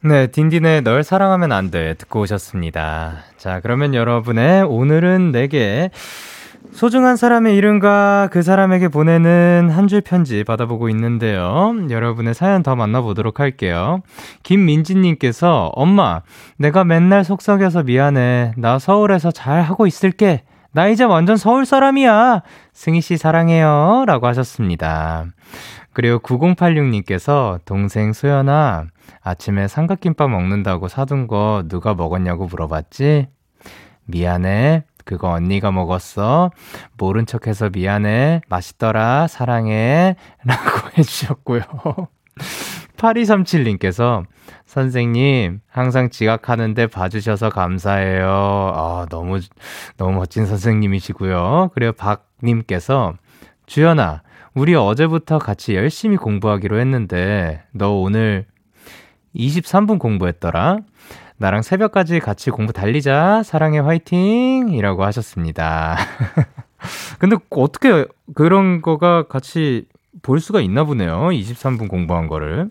네, 0.00 0.28
딘딘의 0.28 0.82
널 0.82 1.02
사랑하면 1.02 1.52
안 1.52 1.70
돼 1.70 1.94
듣고 1.94 2.20
오셨습니다. 2.20 3.24
자, 3.36 3.60
그러면 3.60 3.94
여러분의 3.94 4.62
오늘은 4.62 5.32
내게 5.32 5.90
소중한 6.72 7.16
사람의 7.16 7.56
이름과 7.56 8.28
그 8.30 8.42
사람에게 8.42 8.88
보내는 8.88 9.70
한 9.70 9.88
줄 9.88 10.00
편지 10.02 10.44
받아보고 10.44 10.88
있는데요. 10.90 11.74
여러분의 11.88 12.34
사연 12.34 12.62
더 12.62 12.76
만나보도록 12.76 13.40
할게요. 13.40 14.02
김민지님께서, 14.42 15.72
엄마, 15.74 16.20
내가 16.58 16.84
맨날 16.84 17.24
속썩여서 17.24 17.84
미안해. 17.84 18.52
나 18.58 18.78
서울에서 18.78 19.30
잘 19.30 19.62
하고 19.62 19.86
있을게. 19.86 20.42
나 20.72 20.88
이제 20.88 21.04
완전 21.04 21.36
서울 21.38 21.64
사람이야. 21.64 22.42
승희씨 22.74 23.16
사랑해요. 23.16 24.04
라고 24.06 24.26
하셨습니다. 24.26 25.24
그리고 25.94 26.18
9086님께서, 26.18 27.58
동생 27.64 28.12
수연아, 28.12 28.84
아침에 29.22 29.66
삼각김밥 29.68 30.30
먹는다고 30.30 30.88
사둔 30.88 31.26
거 31.26 31.64
누가 31.66 31.94
먹었냐고 31.94 32.46
물어봤지? 32.46 33.28
미안해. 34.04 34.84
그거 35.08 35.30
언니가 35.30 35.72
먹었어. 35.72 36.50
모른 36.98 37.24
척 37.24 37.46
해서 37.46 37.70
미안해. 37.70 38.42
맛있더라. 38.46 39.26
사랑해. 39.26 40.16
라고 40.44 40.90
해주셨고요. 40.98 41.62
8237님께서 42.98 44.26
선생님, 44.66 45.60
항상 45.66 46.10
지각하는데 46.10 46.88
봐주셔서 46.88 47.48
감사해요. 47.48 48.28
아, 48.74 49.06
너무, 49.08 49.40
너무 49.96 50.12
멋진 50.12 50.44
선생님이시고요. 50.44 51.70
그리고 51.72 51.92
박님께서 51.92 53.14
주연아, 53.64 54.22
우리 54.52 54.74
어제부터 54.74 55.38
같이 55.38 55.74
열심히 55.74 56.18
공부하기로 56.18 56.78
했는데, 56.78 57.62
너 57.72 57.92
오늘 57.92 58.44
23분 59.34 59.98
공부했더라? 59.98 60.80
나랑 61.38 61.62
새벽까지 61.62 62.18
같이 62.18 62.50
공부 62.50 62.72
달리자. 62.72 63.42
사랑해 63.44 63.78
화이팅! 63.78 64.70
이라고 64.70 65.04
하셨습니다. 65.04 65.96
근데 67.20 67.36
어떻게 67.50 68.06
그런 68.34 68.82
거가 68.82 69.28
같이 69.28 69.86
볼 70.22 70.40
수가 70.40 70.60
있나 70.60 70.82
보네요. 70.82 71.28
23분 71.28 71.88
공부한 71.88 72.26
거를. 72.26 72.70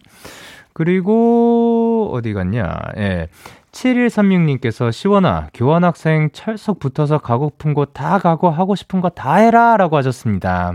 그리고 0.73 2.11
어디 2.13 2.33
갔냐? 2.33 2.77
예. 2.97 3.29
7136님께서 3.77 4.91
시원아, 4.91 5.49
교환학생 5.53 6.29
철석 6.33 6.79
붙어서 6.79 7.19
가고픈 7.19 7.73
곳다 7.73 8.17
가고 8.17 8.49
하고 8.49 8.75
싶은 8.75 9.01
거 9.01 9.09
다 9.09 9.35
해라 9.35 9.77
라고 9.77 9.97
하셨습니다. 9.97 10.73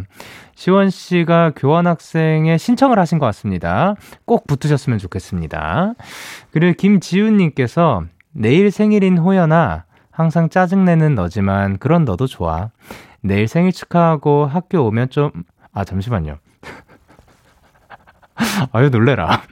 시원 0.55 0.91
씨가 0.91 1.53
교환학생에 1.57 2.59
신청을 2.59 2.99
하신 2.99 3.19
것 3.19 3.27
같습니다. 3.27 3.95
꼭 4.25 4.47
붙으셨으면 4.47 4.99
좋겠습니다. 4.99 5.95
그리고 6.51 6.75
김지훈님께서 6.77 8.05
내일 8.33 8.71
생일인 8.71 9.19
호연아, 9.19 9.85
항상 10.11 10.49
짜증내는 10.49 11.15
너지만 11.15 11.79
그런 11.79 12.05
너도 12.05 12.27
좋아. 12.27 12.71
내일 13.21 13.49
생일 13.49 13.73
축하하고 13.73 14.47
학교 14.47 14.85
오면 14.87 15.11
좀, 15.11 15.31
아, 15.73 15.85
잠시만요. 15.85 16.39
아유, 18.73 18.91
놀래라. 18.91 19.43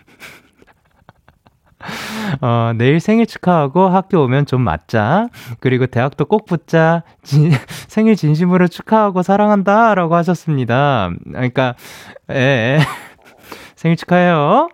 어, 2.41 2.73
내일 2.77 3.01
생일 3.01 3.27
축하하고 3.27 3.89
학교 3.89 4.23
오면 4.23 4.47
좀 4.47 4.63
맞자. 4.63 5.29
그리고 5.61 5.87
대학도 5.87 6.27
꼭 6.27 6.47
붙자. 6.47 7.03
진, 7.23 7.51
생일 7.89 8.17
진심으로 8.17 8.69
축하하고 8.69 9.23
사랑한다. 9.23 9.95
라고 9.95 10.15
하셨습니다. 10.17 11.11
그러니까, 11.25 11.75
예, 12.31 12.37
예. 12.37 12.79
생일 13.77 13.97
축하해요. 13.97 14.69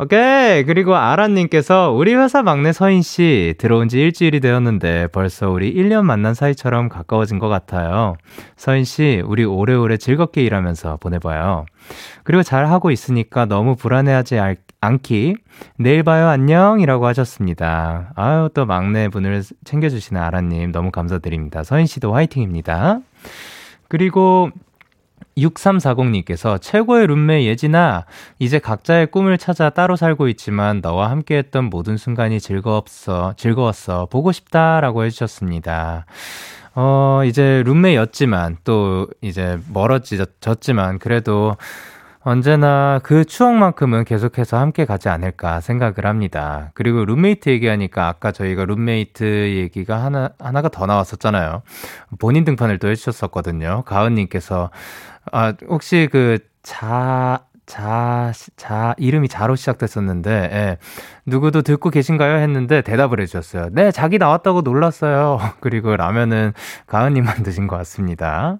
오케이. 0.00 0.62
그리고 0.62 0.94
아란님께서 0.94 1.90
우리 1.90 2.14
회사 2.14 2.40
막내 2.40 2.72
서인 2.72 3.02
씨 3.02 3.56
들어온 3.58 3.88
지 3.88 3.98
일주일이 3.98 4.38
되었는데 4.38 5.08
벌써 5.08 5.50
우리 5.50 5.74
1년 5.74 6.04
만난 6.04 6.34
사이처럼 6.34 6.88
가까워진 6.88 7.40
것 7.40 7.48
같아요. 7.48 8.14
서인 8.56 8.84
씨, 8.84 9.20
우리 9.26 9.44
오래오래 9.44 9.96
즐겁게 9.96 10.42
일하면서 10.42 10.98
보내봐요. 10.98 11.66
그리고 12.22 12.44
잘 12.44 12.66
하고 12.66 12.92
있으니까 12.92 13.46
너무 13.46 13.74
불안해하지 13.74 14.38
않기. 14.80 15.36
내일 15.76 16.02
봐요. 16.02 16.28
안녕. 16.28 16.80
이라고 16.80 17.06
하셨습니다. 17.06 18.12
아유, 18.14 18.48
또 18.54 18.66
막내 18.66 19.08
분을 19.08 19.42
챙겨주시는 19.64 20.20
아란님 20.20 20.72
너무 20.72 20.90
감사드립니다. 20.90 21.64
서인 21.64 21.86
씨도 21.86 22.14
화이팅입니다. 22.14 23.00
그리고 23.88 24.50
6340님께서 25.36 26.60
최고의 26.60 27.06
룸메 27.06 27.44
예진아, 27.44 28.04
이제 28.38 28.58
각자의 28.58 29.08
꿈을 29.08 29.38
찾아 29.38 29.70
따로 29.70 29.96
살고 29.96 30.28
있지만 30.28 30.80
너와 30.80 31.10
함께 31.10 31.38
했던 31.38 31.64
모든 31.64 31.96
순간이 31.96 32.40
즐거웠어, 32.40 33.34
즐거웠어, 33.36 34.06
보고 34.06 34.32
싶다 34.32 34.80
라고 34.80 35.04
해주셨습니다. 35.04 36.06
어, 36.74 37.22
이제 37.24 37.62
룸메였지만 37.64 38.58
또 38.62 39.08
이제 39.20 39.58
멀어졌지만 39.72 41.00
그래도 41.00 41.56
언제나 42.20 43.00
그 43.02 43.24
추억만큼은 43.24 44.04
계속해서 44.04 44.58
함께 44.58 44.84
가지 44.84 45.08
않을까 45.08 45.60
생각을 45.60 46.04
합니다. 46.04 46.70
그리고 46.74 47.04
룸메이트 47.04 47.48
얘기하니까 47.48 48.08
아까 48.08 48.32
저희가 48.32 48.64
룸메이트 48.64 49.24
얘기가 49.56 50.02
하나, 50.02 50.30
하나가 50.38 50.68
더 50.68 50.86
나왔었잖아요. 50.86 51.62
본인 52.18 52.44
등판을 52.44 52.78
또 52.78 52.88
해주셨었거든요. 52.88 53.84
가은님께서 53.86 54.70
아, 55.32 55.54
혹시 55.68 56.08
그 56.10 56.38
자, 56.62 57.46
자, 57.68 58.32
자, 58.56 58.94
이름이 58.96 59.28
자로 59.28 59.54
시작됐었는데, 59.54 60.30
예. 60.30 60.78
누구도 61.26 61.60
듣고 61.60 61.90
계신가요? 61.90 62.38
했는데 62.38 62.80
대답을 62.80 63.20
해주셨어요. 63.20 63.68
네, 63.72 63.90
자기 63.90 64.16
나왔다고 64.16 64.62
놀랐어요. 64.62 65.38
그리고 65.60 65.94
라면은 65.94 66.54
가은님만 66.86 67.42
드신 67.42 67.66
것 67.66 67.76
같습니다. 67.76 68.56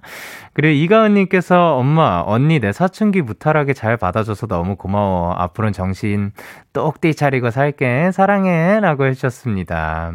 그리고 0.53 0.75
이가은님께서 0.75 1.77
엄마, 1.79 2.23
언니 2.27 2.61
내 2.61 2.71
사춘기 2.71 3.23
무탈하게 3.23 3.73
잘 3.73 3.97
받아줘서 3.97 4.47
너무 4.47 4.77
고마워. 4.77 5.33
앞으로는 5.33 5.73
정신 5.73 6.33
똑띠 6.75 7.15
차리고 7.15 7.51
살게. 7.51 8.13
사랑해. 8.13 8.79
라고 8.81 9.07
해주셨습니다. 9.07 10.13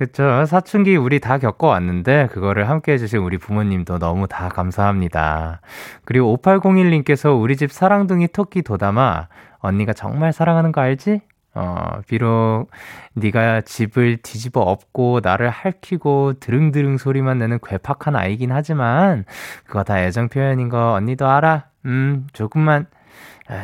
그쵸. 0.00 0.46
사춘기 0.46 0.96
우리 0.96 1.20
다 1.20 1.36
겪어왔는데, 1.36 2.28
그거를 2.28 2.70
함께 2.70 2.92
해주신 2.92 3.18
우리 3.18 3.36
부모님도 3.36 3.98
너무 3.98 4.26
다 4.28 4.48
감사합니다. 4.48 5.60
그리고 6.06 6.34
5801님께서 6.38 7.38
우리 7.38 7.54
집 7.54 7.70
사랑둥이 7.70 8.28
토끼 8.28 8.62
도담아, 8.62 9.28
언니가 9.58 9.92
정말 9.92 10.32
사랑하는 10.32 10.72
거 10.72 10.80
알지? 10.80 11.20
어, 11.52 12.00
비록 12.06 12.68
네가 13.12 13.60
집을 13.60 14.16
뒤집어 14.22 14.62
엎고 14.62 15.20
나를 15.22 15.50
핥히고 15.50 16.34
드릉드릉 16.40 16.96
소리만 16.96 17.36
내는 17.38 17.58
괴팍한 17.62 18.16
아이긴 18.16 18.52
하지만 18.52 19.26
그거 19.66 19.84
다 19.84 20.00
애정 20.00 20.30
표현인 20.30 20.70
거 20.70 20.92
언니도 20.92 21.28
알아. 21.28 21.64
음, 21.84 22.26
조금만 22.32 22.86
아, 22.86 22.99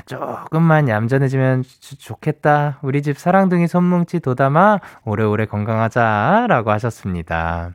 조금만 0.06 0.88
얌전해지면 0.88 1.64
좋겠다. 1.98 2.78
우리 2.82 3.02
집 3.02 3.18
사랑둥이 3.18 3.68
손뭉치 3.68 4.20
도담아 4.20 4.80
오래오래 5.04 5.46
건강하자. 5.46 6.46
라고 6.48 6.70
하셨습니다. 6.70 7.72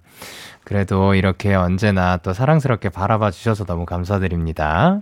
그래도 0.64 1.16
이렇게 1.16 1.54
언제나 1.56 2.18
또 2.18 2.34
사랑스럽게 2.34 2.90
바라봐 2.90 3.32
주셔서 3.32 3.66
너무 3.66 3.86
감사드립니다. 3.86 5.02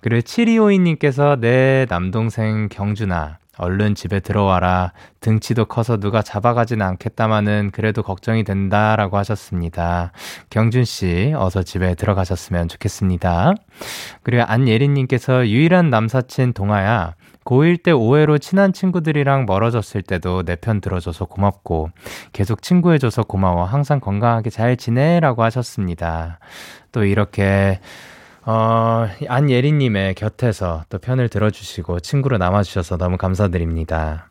그리고 0.00 0.20
7252님께서 0.22 1.38
내 1.38 1.86
남동생 1.88 2.68
경준아, 2.70 3.38
얼른 3.58 3.94
집에 3.94 4.20
들어와라. 4.20 4.92
등치도 5.20 5.66
커서 5.66 5.96
누가 5.96 6.22
잡아가진 6.22 6.82
않겠다마는 6.82 7.70
그래도 7.72 8.02
걱정이 8.02 8.44
된다라고 8.44 9.16
하셨습니다. 9.18 10.12
경준 10.50 10.84
씨, 10.84 11.32
어서 11.36 11.62
집에 11.62 11.94
들어가셨으면 11.94 12.68
좋겠습니다. 12.68 13.54
그리고 14.22 14.42
안예린님께서 14.44 15.48
유일한 15.48 15.90
남사친 15.90 16.52
동아야. 16.52 17.14
고1 17.44 17.84
때 17.84 17.92
오해로 17.92 18.38
친한 18.38 18.72
친구들이랑 18.72 19.46
멀어졌을 19.46 20.02
때도 20.02 20.42
내 20.42 20.56
편 20.56 20.80
들어줘서 20.80 21.26
고맙고 21.26 21.90
계속 22.32 22.60
친구해줘서 22.60 23.22
고마워. 23.22 23.64
항상 23.64 24.00
건강하게 24.00 24.50
잘 24.50 24.76
지내라고 24.76 25.44
하셨습니다. 25.44 26.40
또 26.90 27.04
이렇게 27.04 27.78
어, 28.48 29.08
안예리님의 29.26 30.14
곁에서 30.14 30.84
또 30.88 30.98
편을 30.98 31.28
들어주시고 31.28 32.00
친구로 32.00 32.38
남아주셔서 32.38 32.96
너무 32.96 33.16
감사드립니다. 33.16 34.30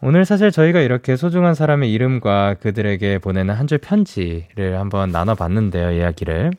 오늘 0.00 0.24
사실 0.24 0.50
저희가 0.50 0.80
이렇게 0.80 1.16
소중한 1.16 1.54
사람의 1.54 1.92
이름과 1.92 2.54
그들에게 2.60 3.18
보내는 3.18 3.54
한 3.54 3.66
줄 3.66 3.78
편지를 3.78 4.78
한번 4.78 5.10
나눠봤는데요, 5.10 5.92
이야기를. 5.92 6.52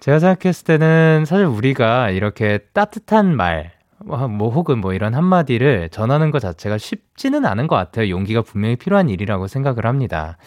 제가 0.00 0.18
생각했을 0.18 0.64
때는 0.64 1.24
사실 1.26 1.46
우리가 1.46 2.10
이렇게 2.10 2.58
따뜻한 2.72 3.36
말, 3.36 3.70
뭐, 3.98 4.26
뭐 4.28 4.50
혹은 4.50 4.78
뭐 4.80 4.94
이런 4.94 5.14
한마디를 5.14 5.90
전하는 5.90 6.30
것 6.32 6.40
자체가 6.40 6.76
쉽지는 6.78 7.46
않은 7.46 7.68
것 7.68 7.76
같아요. 7.76 8.10
용기가 8.10 8.42
분명히 8.42 8.76
필요한 8.76 9.08
일이라고 9.08 9.46
생각을 9.46 9.86
합니다. 9.86 10.38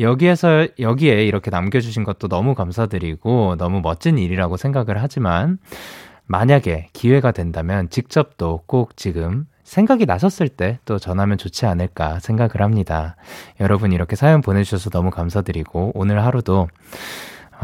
여기에서, 0.00 0.66
여기에 0.78 1.24
이렇게 1.24 1.50
남겨주신 1.50 2.04
것도 2.04 2.28
너무 2.28 2.54
감사드리고 2.54 3.56
너무 3.56 3.80
멋진 3.80 4.18
일이라고 4.18 4.56
생각을 4.56 5.00
하지만 5.02 5.58
만약에 6.26 6.88
기회가 6.92 7.32
된다면 7.32 7.88
직접 7.90 8.36
또 8.38 8.62
꼭 8.66 8.96
지금 8.96 9.46
생각이 9.62 10.04
나셨을 10.06 10.48
때 10.48 10.78
또 10.84 10.98
전하면 10.98 11.38
좋지 11.38 11.64
않을까 11.66 12.18
생각을 12.20 12.60
합니다. 12.60 13.16
여러분 13.60 13.92
이렇게 13.92 14.16
사연 14.16 14.40
보내주셔서 14.40 14.90
너무 14.90 15.10
감사드리고 15.10 15.92
오늘 15.94 16.22
하루도 16.24 16.68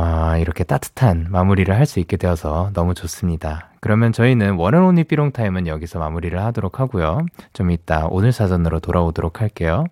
아, 0.03 0.39
이렇게 0.39 0.65
따뜻한 0.65 1.27
마무리를 1.31 1.75
할 1.77 1.85
수 1.91 1.99
있게 2.01 2.17
되어서 2.17 2.71
너무 2.73 2.95
좋습니다. 2.95 3.71
그러면 3.81 4.13
저희는 4.13 4.55
원앤온리 4.55 5.05
삐롱타임은 5.05 5.67
여기서 5.67 5.99
마무리를 5.99 6.41
하도록 6.41 6.79
하고요. 6.79 7.27
좀 7.53 7.71
이따 7.73 8.07
오늘 8.11 8.31
사전으로 8.33 8.79
돌아오도록 8.81 9.41
할게요. 9.41 9.87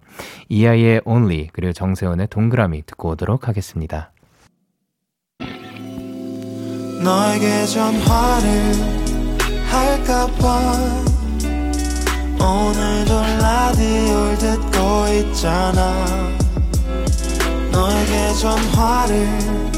이아이의 0.48 1.02
Only 1.04 1.48
그리고 1.52 1.72
정세훈의 1.72 2.28
동그라미 2.28 2.86
듣고 2.86 3.10
오도록 3.10 3.48
하겠습니다. 3.48 4.12
너에게 7.02 7.66
전화를 7.66 8.72
할까봐 9.68 10.60
오늘도 12.40 13.20
라디오를 13.40 14.38
듣고 14.38 15.08
있잖아 15.20 16.06
너에게 17.72 18.32
전화를 18.34 19.77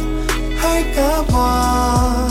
할까봐 0.63 2.29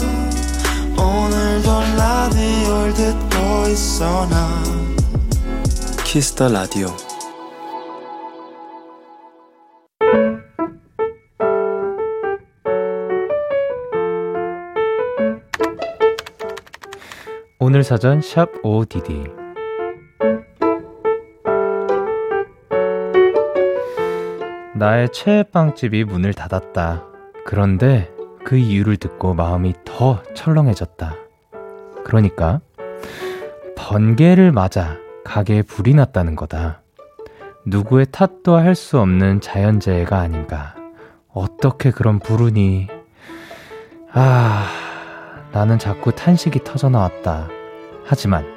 오늘도 0.97 1.69
라디오를 1.97 2.93
듣고 2.93 3.67
있어 3.67 4.27
나 4.27 4.63
키스터 6.03 6.49
라디오 6.49 6.87
오늘 17.59 17.83
사전 17.83 18.21
샵 18.21 18.49
ODD 18.63 19.25
나의 24.79 25.09
최애 25.11 25.43
빵집이 25.51 26.05
문을 26.05 26.33
닫았다. 26.33 27.03
그런데 27.45 28.09
그 28.49 28.57
이유를 28.57 28.97
듣고 28.97 29.35
마음이 29.35 29.75
더 29.85 30.23
철렁해졌다. 30.33 31.13
그러니까 32.03 32.61
번개를 33.77 34.51
맞아 34.51 34.97
가게에 35.23 35.61
불이 35.61 35.93
났다는 35.93 36.35
거다. 36.35 36.81
누구의 37.67 38.07
탓도 38.11 38.55
할 38.55 38.73
수 38.73 38.99
없는 38.99 39.39
자연재해가 39.41 40.17
아닌가. 40.17 40.73
어떻게 41.31 41.91
그런 41.91 42.17
불운이. 42.17 42.87
아, 44.13 44.65
나는 45.51 45.77
자꾸 45.77 46.11
탄식이 46.11 46.63
터져 46.63 46.89
나왔다. 46.89 47.49
하지만 48.03 48.47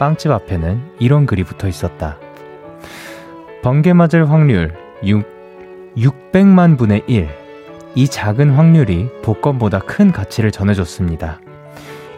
빵집 0.00 0.32
앞에는 0.32 0.96
이런 0.98 1.24
글이 1.24 1.44
붙어 1.44 1.68
있었다. 1.68 2.18
번개 3.62 3.92
맞을 3.92 4.28
확률 4.28 4.76
6, 5.04 5.24
600만 5.96 6.76
분의 6.76 7.04
1. 7.06 7.45
이 7.96 8.06
작은 8.06 8.50
확률이 8.50 9.08
복권보다 9.22 9.78
큰 9.80 10.12
가치를 10.12 10.52
전해줬습니다. 10.52 11.40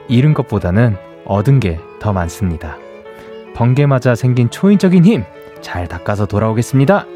잃은 0.09 0.35
것보다는 0.35 0.97
얻은 1.25 1.61
게 1.61 1.79
더 2.01 2.13
많습니다. 2.13 2.77
번개 3.55 3.87
맞아 3.87 4.15
생긴 4.15 4.51
초인적인 4.51 5.05
힘, 5.05 5.25
잘 5.61 5.89
닦아서 5.89 6.27
돌아오겠습니다. 6.27 7.07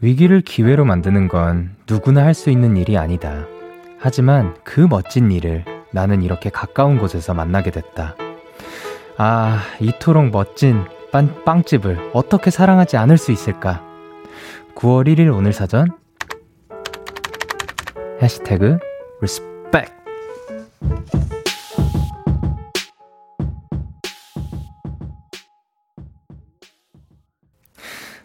위기를 0.00 0.40
기회로 0.40 0.84
만드는 0.84 1.28
건 1.28 1.76
누구나 1.88 2.24
할 2.24 2.34
수 2.34 2.50
있는 2.50 2.76
일이 2.76 2.96
아니다. 2.98 3.46
하지만 3.98 4.56
그 4.64 4.80
멋진 4.80 5.30
일을 5.30 5.64
나는 5.92 6.22
이렇게 6.22 6.50
가까운 6.50 6.98
곳에서 6.98 7.34
만나게 7.34 7.70
됐다. 7.70 8.16
아, 9.24 9.62
이토록 9.78 10.32
멋진 10.32 10.84
빵, 11.12 11.44
빵집을 11.44 12.10
어떻게 12.12 12.50
사랑하지 12.50 12.96
않을 12.96 13.18
수 13.18 13.30
있을까? 13.30 13.80
9월 14.74 15.06
1일 15.06 15.32
오늘 15.32 15.52
사전 15.52 15.86
해시태그 18.20 18.78
respect 19.18 19.92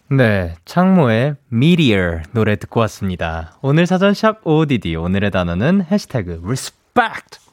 네, 0.10 0.56
창모의 0.66 1.36
Meteor 1.54 2.24
노래 2.32 2.56
듣고 2.56 2.80
왔습니다. 2.80 3.60
오늘 3.62 3.86
사전 3.86 4.16
샵 4.16 4.40
ODD 4.44 4.96
오늘의 4.96 5.30
단어는 5.30 5.86
해시태그 5.92 6.42
respect 6.44 6.77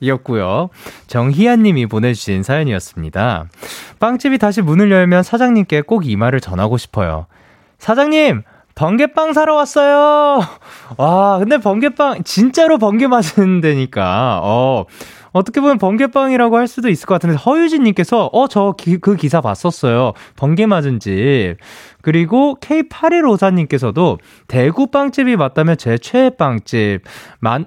이었고요. 0.00 0.70
정희아 1.06 1.56
님이 1.56 1.86
보내주신 1.86 2.42
사연이었습니다. 2.42 3.46
빵집이 4.00 4.38
다시 4.38 4.60
문을 4.62 4.90
열면 4.90 5.22
사장님께 5.22 5.82
꼭 5.82 6.04
이 6.04 6.16
말을 6.16 6.40
전하고 6.40 6.76
싶어요. 6.76 7.26
사장님, 7.78 8.42
번개빵 8.74 9.32
사러 9.32 9.54
왔어요. 9.54 10.40
와, 10.98 11.38
근데 11.38 11.58
번개빵 11.58 12.24
진짜로 12.24 12.78
번개 12.78 13.06
맞은 13.06 13.60
데니까 13.60 14.40
어. 14.42 14.84
어떻게 15.32 15.60
보면 15.60 15.78
번개빵이라고 15.78 16.56
할 16.56 16.68
수도 16.68 16.88
있을 16.88 17.06
것 17.06 17.14
같은데 17.16 17.36
허유진님께서 17.36 18.30
어 18.32 18.46
저 18.46 18.74
그 19.00 19.16
기사 19.16 19.40
봤었어요. 19.40 20.12
번개 20.36 20.66
맞은 20.66 21.00
집. 21.00 21.56
그리고 22.02 22.56
K8154님께서도 22.60 24.18
대구 24.46 24.86
빵집이 24.92 25.34
맞다면 25.36 25.76
제 25.76 25.98
최애 25.98 26.30
빵집. 26.38 27.02
만, 27.40 27.66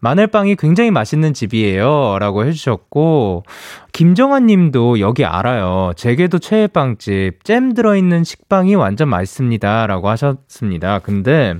마늘빵이 0.00 0.56
굉장히 0.56 0.90
맛있는 0.90 1.34
집이에요. 1.34 2.18
라고 2.20 2.44
해주셨고, 2.44 3.44
김정환 3.92 4.46
님도 4.46 5.00
여기 5.00 5.24
알아요. 5.24 5.92
제게도 5.96 6.38
최애 6.38 6.68
빵집. 6.68 7.44
잼 7.44 7.74
들어있는 7.74 8.24
식빵이 8.24 8.76
완전 8.76 9.08
맛있습니다. 9.08 9.86
라고 9.88 10.08
하셨습니다. 10.08 11.00
근데, 11.00 11.54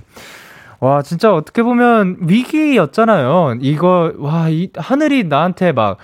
와, 0.80 1.02
진짜 1.02 1.34
어떻게 1.34 1.62
보면 1.62 2.18
위기였잖아요. 2.20 3.56
이거, 3.60 4.12
와, 4.18 4.48
이, 4.48 4.70
하늘이 4.76 5.24
나한테 5.24 5.72
막, 5.72 5.98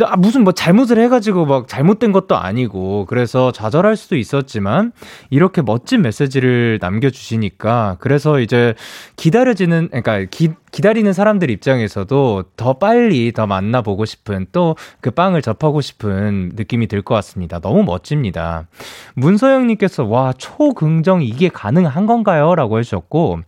아, 0.00 0.16
무슨 0.16 0.42
뭐 0.44 0.54
잘못을 0.54 0.98
해가지고 0.98 1.44
막 1.44 1.68
잘못된 1.68 2.12
것도 2.12 2.34
아니고, 2.38 3.04
그래서 3.06 3.52
좌절할 3.52 3.96
수도 3.96 4.16
있었지만, 4.16 4.92
이렇게 5.28 5.60
멋진 5.60 6.00
메시지를 6.00 6.78
남겨주시니까, 6.80 7.98
그래서 8.00 8.40
이제 8.40 8.72
기다려지는, 9.16 9.88
그러니까 9.88 10.24
기, 10.30 10.48
기다리는 10.70 11.12
사람들 11.12 11.50
입장에서도 11.50 12.44
더 12.56 12.72
빨리 12.78 13.32
더 13.32 13.46
만나보고 13.46 14.06
싶은, 14.06 14.46
또 14.52 14.76
그 15.02 15.10
빵을 15.10 15.42
접하고 15.42 15.82
싶은 15.82 16.52
느낌이 16.54 16.86
들 16.86 17.02
것 17.02 17.14
같습니다. 17.16 17.58
너무 17.58 17.82
멋집니다. 17.82 18.68
문서영님께서, 19.14 20.04
와, 20.04 20.32
초긍정 20.32 21.22
이게 21.22 21.50
가능한 21.50 22.06
건가요? 22.06 22.54
라고 22.54 22.78
해주셨고, 22.78 23.40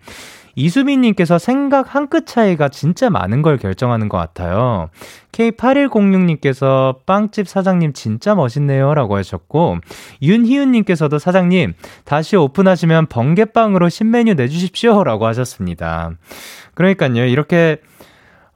이수민님께서 0.55 1.39
생각 1.39 1.95
한 1.95 2.05
끗 2.09 2.27
차이가 2.27 2.69
진짜 2.69 3.09
많은 3.11 3.43
걸 3.43 3.57
결정하는 3.57 4.09
것 4.09 4.19
같아요. 4.19 4.91
K8106님께서 5.33 7.05
빵집 7.07 7.49
사장님 7.49 7.93
진짜 7.93 8.35
멋있네요. 8.35 8.95
라고 8.95 9.17
하셨고, 9.17 9.79
윤희윤님께서도 10.23 11.19
사장님, 11.19 11.73
다시 12.05 12.37
오픈하시면 12.37 13.07
번개빵으로 13.07 13.89
신메뉴 13.89 14.35
내주십시오. 14.35 15.03
라고 15.03 15.27
하셨습니다. 15.27 16.11
그러니까요, 16.75 17.25
이렇게 17.25 17.79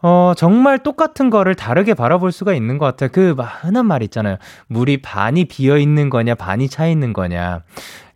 어, 0.01 0.33
정말 0.37 0.79
똑같은 0.79 1.29
거를 1.29 1.57
다르게 1.57 1.95
바라볼 1.95 2.31
수가 2.31 2.55
있는 2.55 2.79
것 2.79 2.87
같아요. 2.87 3.11
그, 3.13 3.35
흔한 3.63 3.87
말 3.87 4.03
있잖아요. 4.05 4.37
물이 4.69 5.03
반이 5.03 5.47
비어 5.47 5.77
있는 5.77 6.09
거냐, 6.09 6.37
반이 6.37 6.69
차 6.69 6.87
있는 6.87 7.13
거냐. 7.13 7.63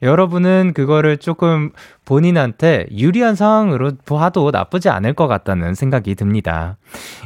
여러분은 0.03 0.73
그거를 0.75 1.17
조금 1.17 1.71
본인한테 2.05 2.87
유리한 2.91 3.37
상황으로 3.37 3.93
봐도 4.05 4.51
나쁘지 4.51 4.89
않을 4.89 5.15
것 5.15 5.29
같다는 5.29 5.75
생각이 5.75 6.17
듭니다. 6.17 6.77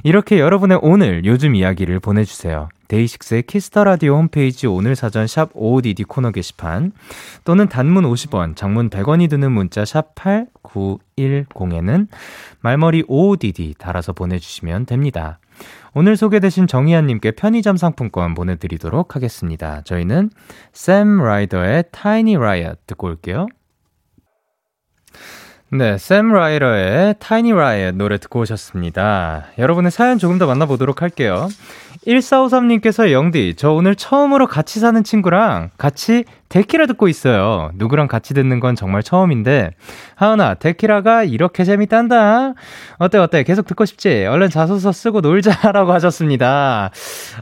이렇게 0.05 0.39
여러분의 0.39 0.79
오늘 0.83 1.25
요즘 1.25 1.55
이야기를 1.55 2.01
보내주세요. 2.01 2.69
데이식스의 2.89 3.43
키스 3.45 3.70
더 3.70 3.85
라디오 3.85 4.17
홈페이지 4.17 4.67
오늘 4.67 4.95
사전 4.95 5.27
샵 5.27 5.51
OOTD 5.55 6.05
코너 6.05 6.31
게시판 6.31 6.93
또는 7.45 7.69
단문 7.69 8.05
50원, 8.05 8.55
장문 8.55 8.91
100원이 8.91 9.29
드는 9.29 9.51
문자 9.51 9.85
샵 9.85 10.15
8910에는 10.15 12.07
말머리 12.61 13.05
OODD 13.09 13.75
달아서 13.79 14.13
보내주시면 14.13 14.87
됩니다. 14.87 15.41
오늘 15.95 16.17
소개되신 16.17 16.67
정희안님께 16.67 17.33
편의점 17.33 17.77
상품권 17.77 18.35
보내드리도록 18.35 19.17
하겠습니다. 19.17 19.83
저희는 19.83 20.31
샘 20.73 21.19
라이더의 21.23 21.85
Tiny 21.93 22.37
Riot 22.37 22.81
듣고 22.87 23.07
올게요. 23.07 23.47
네, 25.73 25.99
샘 25.99 26.33
라이더의 26.33 27.17
Tiny 27.19 27.53
Riot 27.53 27.97
노래 27.99 28.19
듣고 28.19 28.39
오셨습니다. 28.41 29.47
여러분의 29.59 29.91
사연 29.91 30.17
조금 30.17 30.39
더 30.39 30.47
만나보도록 30.47 31.03
할게요. 31.03 31.49
1453님께서 32.07 33.11
영디, 33.11 33.55
저 33.57 33.73
오늘 33.73 33.97
처음으로 33.97 34.47
같이 34.47 34.79
사는 34.79 35.03
친구랑 35.03 35.71
같이 35.77 36.25
데키라 36.51 36.87
듣고 36.87 37.09
있어요. 37.09 37.71
누구랑 37.75 38.07
같이 38.07 38.33
듣는 38.33 38.61
건 38.61 38.77
정말 38.77 39.03
처음인데, 39.03 39.73
하은아, 40.15 40.55
데키라가 40.55 41.25
이렇게 41.25 41.65
재밌단다. 41.65 42.55
어때, 42.99 43.19
어때? 43.19 43.43
계속 43.43 43.67
듣고 43.67 43.87
싶지? 43.87 44.25
얼른 44.25 44.51
자소서 44.51 44.93
쓰고 44.93 45.21
놀자라고 45.21 45.93
하셨습니다. 45.93 46.91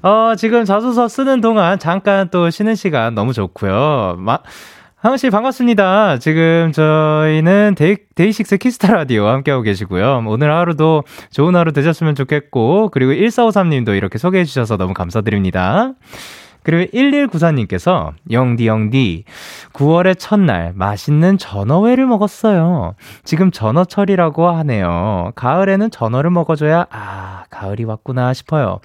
어, 0.03 0.33
지금 0.39 0.65
자소서 0.65 1.09
쓰는 1.09 1.43
동안 1.43 1.79
잠깐 1.79 2.31
또 2.31 2.49
쉬는 2.49 2.75
시간 2.75 3.15
너무 3.15 3.35
좋고요. 3.35 4.17
마, 4.19 4.39
하은 5.05 5.19
씨 5.19 5.29
반갑습니다. 5.29 6.19
지금 6.19 6.73
저희는 6.73 7.75
데이, 7.77 7.97
데이식스 8.15 8.57
키스 8.57 8.80
더 8.81 8.95
라디오 8.95 9.27
함께하고 9.27 9.63
계시고요. 9.63 10.25
오늘 10.27 10.51
하루도 10.51 11.05
좋은 11.31 11.55
하루 11.55 11.73
되셨으면 11.73 12.15
좋겠고, 12.15 12.89
그리고 12.89 13.13
1453님도 13.13 13.95
이렇게 13.99 14.17
소개해 14.17 14.45
주셔서 14.45 14.79
너무 14.79 14.95
감사드립니다. 14.95 15.93
그리고 16.65 16.91
1194님께서 16.93 18.13
영디 18.31 18.67
영디 18.67 19.25
9월의 19.75 20.17
첫날 20.19 20.73
맛있는 20.75 21.39
전어회를 21.39 22.07
먹었어요. 22.07 22.95
지금 23.23 23.51
전어철이라고 23.51 24.49
하네요. 24.49 25.33
가을에는 25.37 25.91
전어를 25.91 26.31
먹어줘야 26.31 26.87
아 26.91 27.45
가을이 27.51 27.85
왔구나 27.85 28.33
싶어요. 28.33 28.81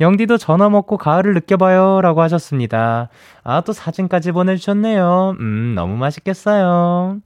영디도 0.00 0.36
전어 0.36 0.70
먹고 0.70 0.98
가을을 0.98 1.34
느껴봐요라고 1.34 2.20
하셨습니다. 2.22 3.08
아 3.44 3.62
또 3.64 3.72
사진까지 3.72 4.32
보내주셨네요. 4.32 5.36
음 5.40 5.72
너무 5.74 5.96
맛있겠어요. 5.96 7.18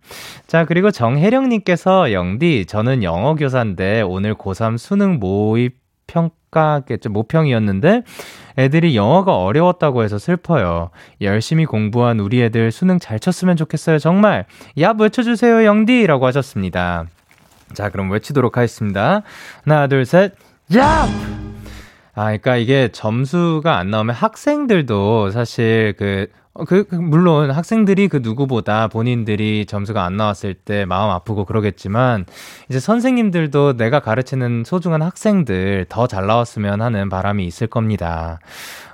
자 0.46 0.64
그리고 0.64 0.90
정혜령님께서 0.90 2.12
영디 2.12 2.66
저는 2.66 3.02
영어 3.02 3.34
교사인데 3.34 4.02
오늘 4.02 4.34
고3 4.34 4.78
수능 4.78 5.18
모의 5.18 5.70
평가겠죠 6.06 7.10
모평이었는데 7.10 8.02
애들이 8.58 8.96
영어가 8.96 9.36
어려웠다고 9.36 10.02
해서 10.02 10.18
슬퍼요. 10.18 10.90
열심히 11.20 11.64
공부한 11.66 12.20
우리 12.20 12.42
애들 12.42 12.72
수능 12.72 12.98
잘 12.98 13.18
쳤으면 13.18 13.56
좋겠어요. 13.56 13.98
정말. 13.98 14.46
야, 14.80 14.94
외쳐주세요, 14.98 15.64
영디! 15.64 16.06
라고 16.06 16.26
하셨습니다. 16.26 17.04
자, 17.74 17.90
그럼 17.90 18.10
외치도록 18.10 18.56
하겠습니다. 18.56 19.22
하나, 19.64 19.86
둘, 19.86 20.04
셋. 20.04 20.34
야! 20.76 21.06
아, 22.14 22.24
그러니까 22.24 22.56
이게 22.56 22.88
점수가 22.90 23.76
안 23.76 23.90
나오면 23.90 24.14
학생들도 24.14 25.30
사실 25.32 25.94
그, 25.98 26.28
어, 26.28 26.45
그, 26.66 26.84
그, 26.84 26.94
물론 26.94 27.50
학생들이 27.50 28.08
그 28.08 28.18
누구보다 28.22 28.88
본인들이 28.88 29.66
점수가 29.66 30.02
안 30.04 30.16
나왔을 30.16 30.54
때 30.54 30.84
마음 30.84 31.10
아프고 31.10 31.44
그러겠지만, 31.44 32.24
이제 32.68 32.80
선생님들도 32.80 33.76
내가 33.76 34.00
가르치는 34.00 34.64
소중한 34.64 35.02
학생들 35.02 35.86
더 35.88 36.06
잘 36.06 36.26
나왔으면 36.26 36.82
하는 36.82 37.08
바람이 37.08 37.44
있을 37.46 37.66
겁니다. 37.66 38.38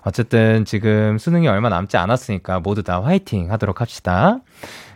어쨌든 0.05 0.65
지금 0.65 1.19
수능이 1.19 1.47
얼마 1.47 1.69
남지 1.69 1.97
않았으니까 1.97 2.61
모두 2.61 2.83
다 2.83 3.03
화이팅 3.03 3.53
하도록 3.53 3.81
합시다. 3.81 4.39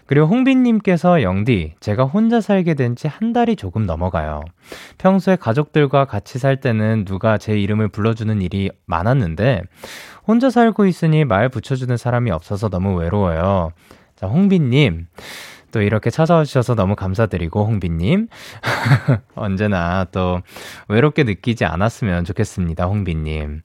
그리고 0.07 0.27
홍빈님께서 0.27 1.23
영디, 1.23 1.75
제가 1.81 2.05
혼자 2.05 2.41
살게 2.41 2.75
된 2.75 2.95
지 2.95 3.09
한 3.09 3.33
달이 3.33 3.57
조금 3.57 3.87
넘어가요. 3.87 4.43
평소에 4.99 5.37
가족들과 5.37 6.05
같이 6.05 6.39
살 6.39 6.61
때는 6.61 7.05
누가 7.05 7.39
제 7.39 7.59
이름을 7.59 7.89
불러주는 7.89 8.41
일이 8.41 8.71
많았는데, 8.87 9.63
혼자 10.27 10.51
살고 10.51 10.87
있으니 10.87 11.25
말 11.25 11.49
붙여주는 11.49 11.97
사람이 11.97 12.31
없어서 12.31 12.69
너무 12.69 12.95
외로워요. 12.97 13.73
자, 14.17 14.27
홍빈님. 14.27 15.07
또 15.73 15.83
이렇게 15.83 16.11
찾아와 16.11 16.45
주셔서 16.45 16.75
너무 16.75 16.95
감사드리고, 16.97 17.65
홍빈님. 17.67 18.29
언제나 19.35 20.07
또 20.13 20.41
외롭게 20.89 21.25
느끼지 21.25 21.65
않았으면 21.65 22.25
좋겠습니다, 22.25 22.85
홍빈님. 22.87 23.63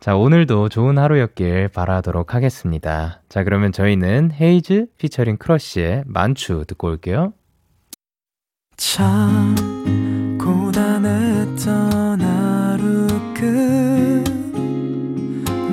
자, 0.00 0.14
오늘도 0.16 0.68
좋은 0.68 0.96
하루였길 0.96 1.68
바라도록 1.68 2.32
하겠습니다. 2.32 3.20
자, 3.28 3.42
그러면 3.42 3.72
저희는 3.72 4.30
헤이즈 4.32 4.86
피처링 4.96 5.38
크러쉬의 5.38 6.04
만추 6.06 6.64
듣고 6.68 6.86
올게요. 6.86 7.32
참, 8.76 9.56
고단했던 10.40 12.20
하루 12.20 13.08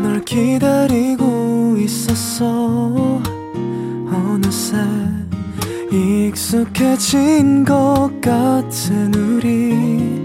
끝널 0.01 0.21
기다리고 0.26 1.78
있었어. 1.78 3.21
어느새 4.11 4.78
익숙해진 5.91 7.63
것 7.63 8.09
같은 8.21 9.13
우리. 9.13 10.24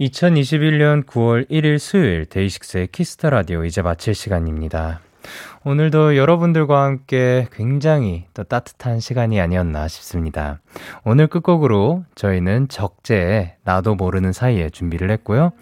2021년 0.00 1.06
9월 1.06 1.48
1일 1.48 1.78
수요일 1.78 2.26
데이식스의 2.26 2.88
키스 2.88 3.14
더 3.14 3.30
라디오 3.30 3.64
이제 3.64 3.80
마칠 3.80 4.14
시간입니다. 4.14 5.00
오늘도 5.64 6.16
여러분들과 6.16 6.84
함께 6.84 7.48
굉장히 7.52 8.26
또 8.34 8.44
따뜻한 8.44 9.00
시간이 9.00 9.40
아니었나 9.40 9.88
싶습니다. 9.88 10.60
오늘 11.04 11.26
끝곡으로 11.26 12.04
저희는 12.14 12.68
적재의 12.68 13.56
나도 13.64 13.96
모르는 13.96 14.32
사이에 14.32 14.70
준비를 14.70 15.10
했고요. 15.10 15.52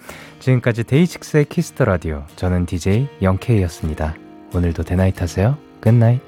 지금까지 0.41 0.85
데이식스의 0.85 1.47
키스터 1.47 1.85
라디오 1.85 2.25
저는 2.37 2.67
DJ 2.67 3.09
영케이였습니다. 3.23 4.17
오늘도 4.53 4.83
대나잇 4.83 5.23
하세요. 5.23 5.57
굿나잇. 5.81 6.21